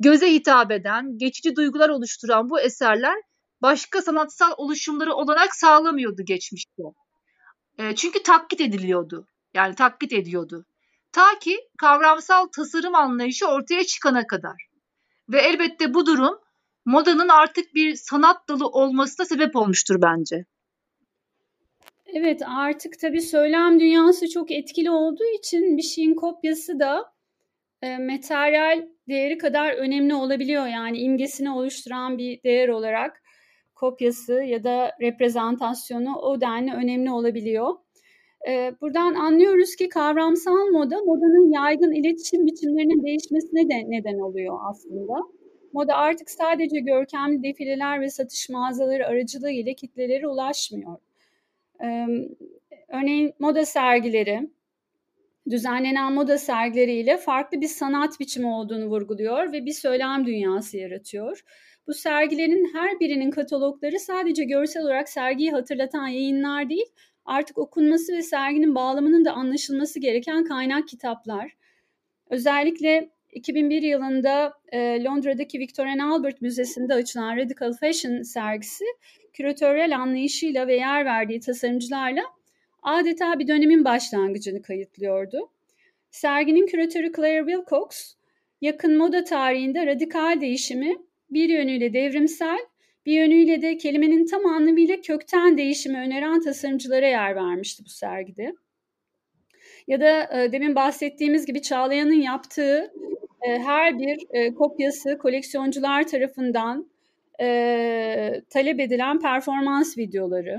Göze 0.00 0.32
hitap 0.32 0.70
eden, 0.70 1.18
geçici 1.18 1.56
duygular 1.56 1.88
oluşturan 1.88 2.50
bu 2.50 2.60
eserler 2.60 3.16
başka 3.62 4.02
sanatsal 4.02 4.52
oluşumları 4.56 5.14
olarak 5.14 5.54
sağlamıyordu 5.54 6.22
geçmişte. 6.24 6.82
E, 7.78 7.94
çünkü 7.94 8.22
taklit 8.22 8.60
ediliyordu. 8.60 9.26
Yani 9.54 9.74
taklit 9.74 10.12
ediyordu. 10.12 10.64
Ta 11.12 11.38
ki 11.38 11.58
kavramsal 11.78 12.46
tasarım 12.46 12.94
anlayışı 12.94 13.46
ortaya 13.46 13.84
çıkana 13.84 14.26
kadar. 14.26 14.66
Ve 15.28 15.40
elbette 15.40 15.94
bu 15.94 16.06
durum 16.06 16.38
modanın 16.86 17.28
artık 17.28 17.74
bir 17.74 17.94
sanat 17.94 18.48
dalı 18.48 18.66
olmasına 18.66 19.26
sebep 19.26 19.56
olmuştur 19.56 20.02
bence. 20.02 20.44
Evet 22.06 22.42
artık 22.46 22.98
tabii 22.98 23.20
söylem 23.20 23.80
dünyası 23.80 24.28
çok 24.28 24.50
etkili 24.50 24.90
olduğu 24.90 25.36
için 25.38 25.76
bir 25.76 25.82
şeyin 25.82 26.14
kopyası 26.14 26.80
da 26.80 27.04
e, 27.82 27.98
materyal 27.98 28.88
değeri 29.08 29.38
kadar 29.38 29.72
önemli 29.72 30.14
olabiliyor. 30.14 30.66
Yani 30.66 30.98
imgesini 30.98 31.50
oluşturan 31.50 32.18
bir 32.18 32.42
değer 32.42 32.68
olarak 32.68 33.22
kopyası 33.74 34.32
ya 34.32 34.64
da 34.64 34.92
reprezentasyonu 35.00 36.16
o 36.16 36.40
denli 36.40 36.72
önemli 36.72 37.10
olabiliyor. 37.10 37.74
E, 38.48 38.72
buradan 38.80 39.14
anlıyoruz 39.14 39.76
ki 39.76 39.88
kavramsal 39.88 40.66
moda 40.72 40.96
modanın 40.98 41.52
yaygın 41.52 41.92
iletişim 41.92 42.46
biçimlerinin 42.46 43.04
değişmesine 43.04 43.68
de 43.68 43.84
neden 43.90 44.18
oluyor 44.18 44.58
aslında. 44.70 45.35
Moda 45.76 45.94
artık 45.94 46.30
sadece 46.30 46.80
görkemli 46.80 47.42
defileler 47.42 48.00
ve 48.00 48.10
satış 48.10 48.48
mağazaları 48.48 49.06
aracılığıyla 49.06 49.72
kitlelere 49.72 50.28
ulaşmıyor. 50.28 50.96
Örneğin 52.88 53.34
moda 53.38 53.64
sergileri, 53.64 54.50
düzenlenen 55.50 56.12
moda 56.12 56.38
sergileriyle 56.38 57.16
farklı 57.16 57.60
bir 57.60 57.68
sanat 57.68 58.20
biçimi 58.20 58.46
olduğunu 58.46 58.86
vurguluyor 58.86 59.52
ve 59.52 59.66
bir 59.66 59.72
söylem 59.72 60.26
dünyası 60.26 60.76
yaratıyor. 60.76 61.44
Bu 61.86 61.94
sergilerin 61.94 62.70
her 62.74 63.00
birinin 63.00 63.30
katalogları 63.30 64.00
sadece 64.00 64.44
görsel 64.44 64.82
olarak 64.82 65.08
sergiyi 65.08 65.50
hatırlatan 65.50 66.06
yayınlar 66.06 66.70
değil, 66.70 66.86
artık 67.24 67.58
okunması 67.58 68.12
ve 68.12 68.22
serginin 68.22 68.74
bağlamının 68.74 69.24
da 69.24 69.32
anlaşılması 69.32 70.00
gereken 70.00 70.44
kaynak 70.44 70.88
kitaplar. 70.88 71.52
Özellikle 72.30 73.15
2001 73.36 73.82
yılında 73.82 74.52
e, 74.72 75.04
Londra'daki 75.04 75.58
Victoria 75.58 75.92
and 75.92 76.00
Albert 76.00 76.42
Müzesi'nde 76.42 76.94
açılan 76.94 77.36
Radical 77.36 77.72
Fashion 77.72 78.22
sergisi 78.22 78.84
küratöryel 79.32 79.96
anlayışıyla 79.96 80.66
ve 80.66 80.76
yer 80.76 81.04
verdiği 81.04 81.40
tasarımcılarla 81.40 82.22
adeta 82.82 83.38
bir 83.38 83.48
dönemin 83.48 83.84
başlangıcını 83.84 84.62
kayıtlıyordu. 84.62 85.50
Serginin 86.10 86.66
küratörü 86.66 87.12
Claire 87.12 87.46
Wilcox, 87.46 88.14
yakın 88.60 88.98
moda 88.98 89.24
tarihinde 89.24 89.86
radikal 89.86 90.40
değişimi 90.40 90.96
bir 91.30 91.48
yönüyle 91.48 91.92
devrimsel, 91.92 92.58
bir 93.06 93.12
yönüyle 93.12 93.62
de 93.62 93.76
kelimenin 93.76 94.26
tam 94.26 94.46
anlamıyla 94.46 95.00
kökten 95.00 95.58
değişimi 95.58 95.98
öneren 95.98 96.40
tasarımcılara 96.40 97.06
yer 97.06 97.36
vermişti 97.36 97.82
bu 97.84 97.88
sergide. 97.88 98.54
Ya 99.86 100.00
da 100.00 100.42
e, 100.42 100.52
demin 100.52 100.74
bahsettiğimiz 100.74 101.46
gibi 101.46 101.62
Çağlayan'ın 101.62 102.20
yaptığı 102.22 102.92
her 103.58 103.98
bir 103.98 104.18
e, 104.30 104.54
kopyası 104.54 105.18
koleksiyoncular 105.18 106.08
tarafından 106.08 106.90
e, 107.40 108.42
talep 108.50 108.80
edilen 108.80 109.20
performans 109.20 109.98
videoları 109.98 110.58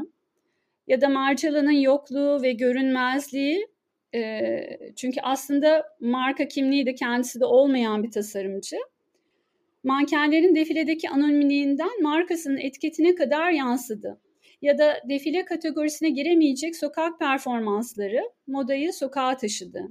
ya 0.87 1.01
da 1.01 1.09
Marcella'nın 1.09 1.71
yokluğu 1.71 2.41
ve 2.41 2.51
görünmezliği 2.51 3.67
e, 4.15 4.61
çünkü 4.95 5.21
aslında 5.23 5.83
marka 5.99 6.47
kimliği 6.47 6.85
de 6.85 6.95
kendisi 6.95 7.39
de 7.39 7.45
olmayan 7.45 8.03
bir 8.03 8.11
tasarımcı. 8.11 8.77
mankenlerin 9.83 10.55
defiledeki 10.55 11.09
anonimliğinden 11.09 12.01
markasının 12.01 12.57
etiketine 12.57 13.15
kadar 13.15 13.51
yansıdı. 13.51 14.21
Ya 14.61 14.77
da 14.77 15.01
defile 15.09 15.45
kategorisine 15.45 16.09
giremeyecek 16.09 16.75
sokak 16.75 17.19
performansları 17.19 18.21
modayı 18.47 18.93
sokağa 18.93 19.37
taşıdı. 19.37 19.87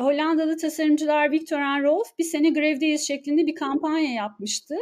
Hollandalı 0.00 0.56
tasarımcılar 0.56 1.30
Victor 1.30 1.60
and 1.60 1.84
Rolf 1.84 2.18
bir 2.18 2.24
sene 2.24 2.50
grevdeyiz 2.50 3.06
şeklinde 3.06 3.46
bir 3.46 3.54
kampanya 3.54 4.12
yapmıştı. 4.12 4.74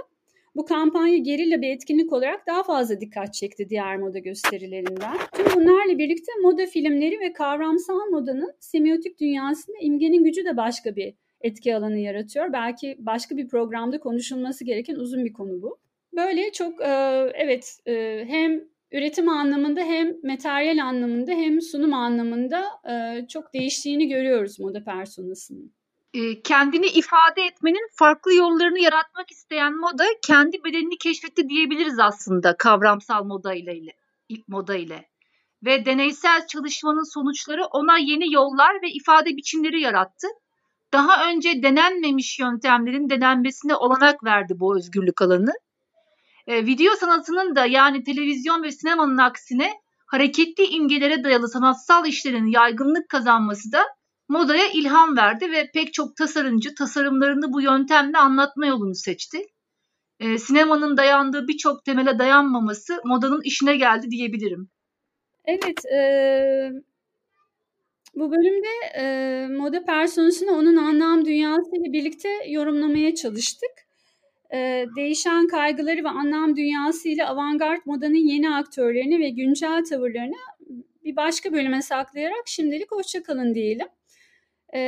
Bu 0.56 0.64
kampanya 0.64 1.16
gerilla 1.16 1.62
bir 1.62 1.68
etkinlik 1.68 2.12
olarak 2.12 2.46
daha 2.46 2.62
fazla 2.62 3.00
dikkat 3.00 3.34
çekti 3.34 3.68
diğer 3.70 3.96
moda 3.96 4.18
gösterilerinden. 4.18 5.16
Tüm 5.34 5.46
bunlarla 5.54 5.98
birlikte 5.98 6.32
moda 6.42 6.66
filmleri 6.66 7.20
ve 7.20 7.32
kavramsal 7.32 8.10
modanın 8.10 8.54
semiotik 8.60 9.20
dünyasında 9.20 9.76
imgenin 9.80 10.24
gücü 10.24 10.44
de 10.44 10.56
başka 10.56 10.96
bir 10.96 11.14
etki 11.40 11.76
alanı 11.76 11.98
yaratıyor. 11.98 12.52
Belki 12.52 12.96
başka 12.98 13.36
bir 13.36 13.48
programda 13.48 14.00
konuşulması 14.00 14.64
gereken 14.64 14.94
uzun 14.94 15.24
bir 15.24 15.32
konu 15.32 15.62
bu. 15.62 15.78
Böyle 16.16 16.52
çok 16.52 16.80
e, 16.80 16.88
evet 17.34 17.78
e, 17.86 18.24
hem 18.28 18.64
üretim 18.92 19.28
anlamında 19.28 19.80
hem 19.80 20.16
materyal 20.24 20.78
anlamında 20.84 21.32
hem 21.32 21.60
sunum 21.60 21.94
anlamında 21.94 22.64
e, 22.90 23.26
çok 23.28 23.54
değiştiğini 23.54 24.08
görüyoruz 24.08 24.60
moda 24.60 24.84
personasının. 24.84 25.72
Kendini 26.44 26.86
ifade 26.86 27.42
etmenin 27.42 27.88
farklı 27.94 28.34
yollarını 28.34 28.78
yaratmak 28.78 29.30
isteyen 29.30 29.76
moda 29.76 30.04
kendi 30.26 30.64
bedenini 30.64 30.98
keşfetti 30.98 31.48
diyebiliriz 31.48 31.98
aslında 31.98 32.56
kavramsal 32.56 33.24
moda 33.24 33.54
ile 33.54 33.92
moda 34.48 34.74
ile. 34.74 35.08
Ve 35.64 35.86
deneysel 35.86 36.46
çalışmanın 36.46 37.12
sonuçları 37.14 37.64
ona 37.64 37.98
yeni 37.98 38.34
yollar 38.34 38.82
ve 38.82 38.90
ifade 38.90 39.36
biçimleri 39.36 39.80
yarattı 39.80 40.26
daha 40.92 41.30
önce 41.30 41.62
denenmemiş 41.62 42.38
yöntemlerin 42.38 43.10
denenmesine 43.10 43.74
olanak 43.74 44.24
verdi 44.24 44.60
bu 44.60 44.76
özgürlük 44.76 45.22
alanı. 45.22 45.52
E, 46.48 46.66
video 46.66 46.94
sanatının 46.96 47.56
da 47.56 47.66
yani 47.66 48.04
televizyon 48.04 48.62
ve 48.62 48.72
sinemanın 48.72 49.18
aksine 49.18 49.72
hareketli 50.06 50.64
imgelere 50.64 51.24
dayalı 51.24 51.48
sanatsal 51.48 52.06
işlerin 52.06 52.46
yaygınlık 52.46 53.08
kazanması 53.08 53.72
da 53.72 53.84
modaya 54.28 54.68
ilham 54.68 55.16
verdi 55.16 55.50
ve 55.50 55.70
pek 55.74 55.94
çok 55.94 56.16
tasarımcı 56.16 56.74
tasarımlarını 56.74 57.52
bu 57.52 57.62
yöntemle 57.62 58.18
anlatma 58.18 58.66
yolunu 58.66 58.94
seçti. 58.94 59.46
E, 60.20 60.38
sinemanın 60.38 60.96
dayandığı 60.96 61.48
birçok 61.48 61.84
temele 61.84 62.18
dayanmaması 62.18 63.00
modanın 63.04 63.40
işine 63.44 63.76
geldi 63.76 64.10
diyebilirim. 64.10 64.68
Evet, 65.44 65.84
e, 65.84 66.72
bu 68.14 68.30
bölümde 68.30 68.68
e, 68.96 69.46
moda 69.48 69.84
personasını 69.84 70.52
onun 70.52 70.76
anlam 70.76 71.24
dünyasıyla 71.24 71.92
birlikte 71.92 72.28
yorumlamaya 72.48 73.14
çalıştık. 73.14 73.87
E, 74.54 74.86
değişen 74.96 75.46
kaygıları 75.46 76.04
ve 76.04 76.08
anlam 76.08 76.56
dünyasıyla 76.56 77.28
avantgard 77.28 77.80
modanın 77.84 78.28
yeni 78.28 78.54
aktörlerini 78.54 79.18
ve 79.18 79.28
güncel 79.28 79.84
tavırlarını 79.84 80.36
bir 81.04 81.16
başka 81.16 81.52
bölüme 81.52 81.82
saklayarak 81.82 82.42
şimdilik 82.46 82.92
hoşçakalın 82.92 83.54
diyelim. 83.54 83.88
E, 84.74 84.80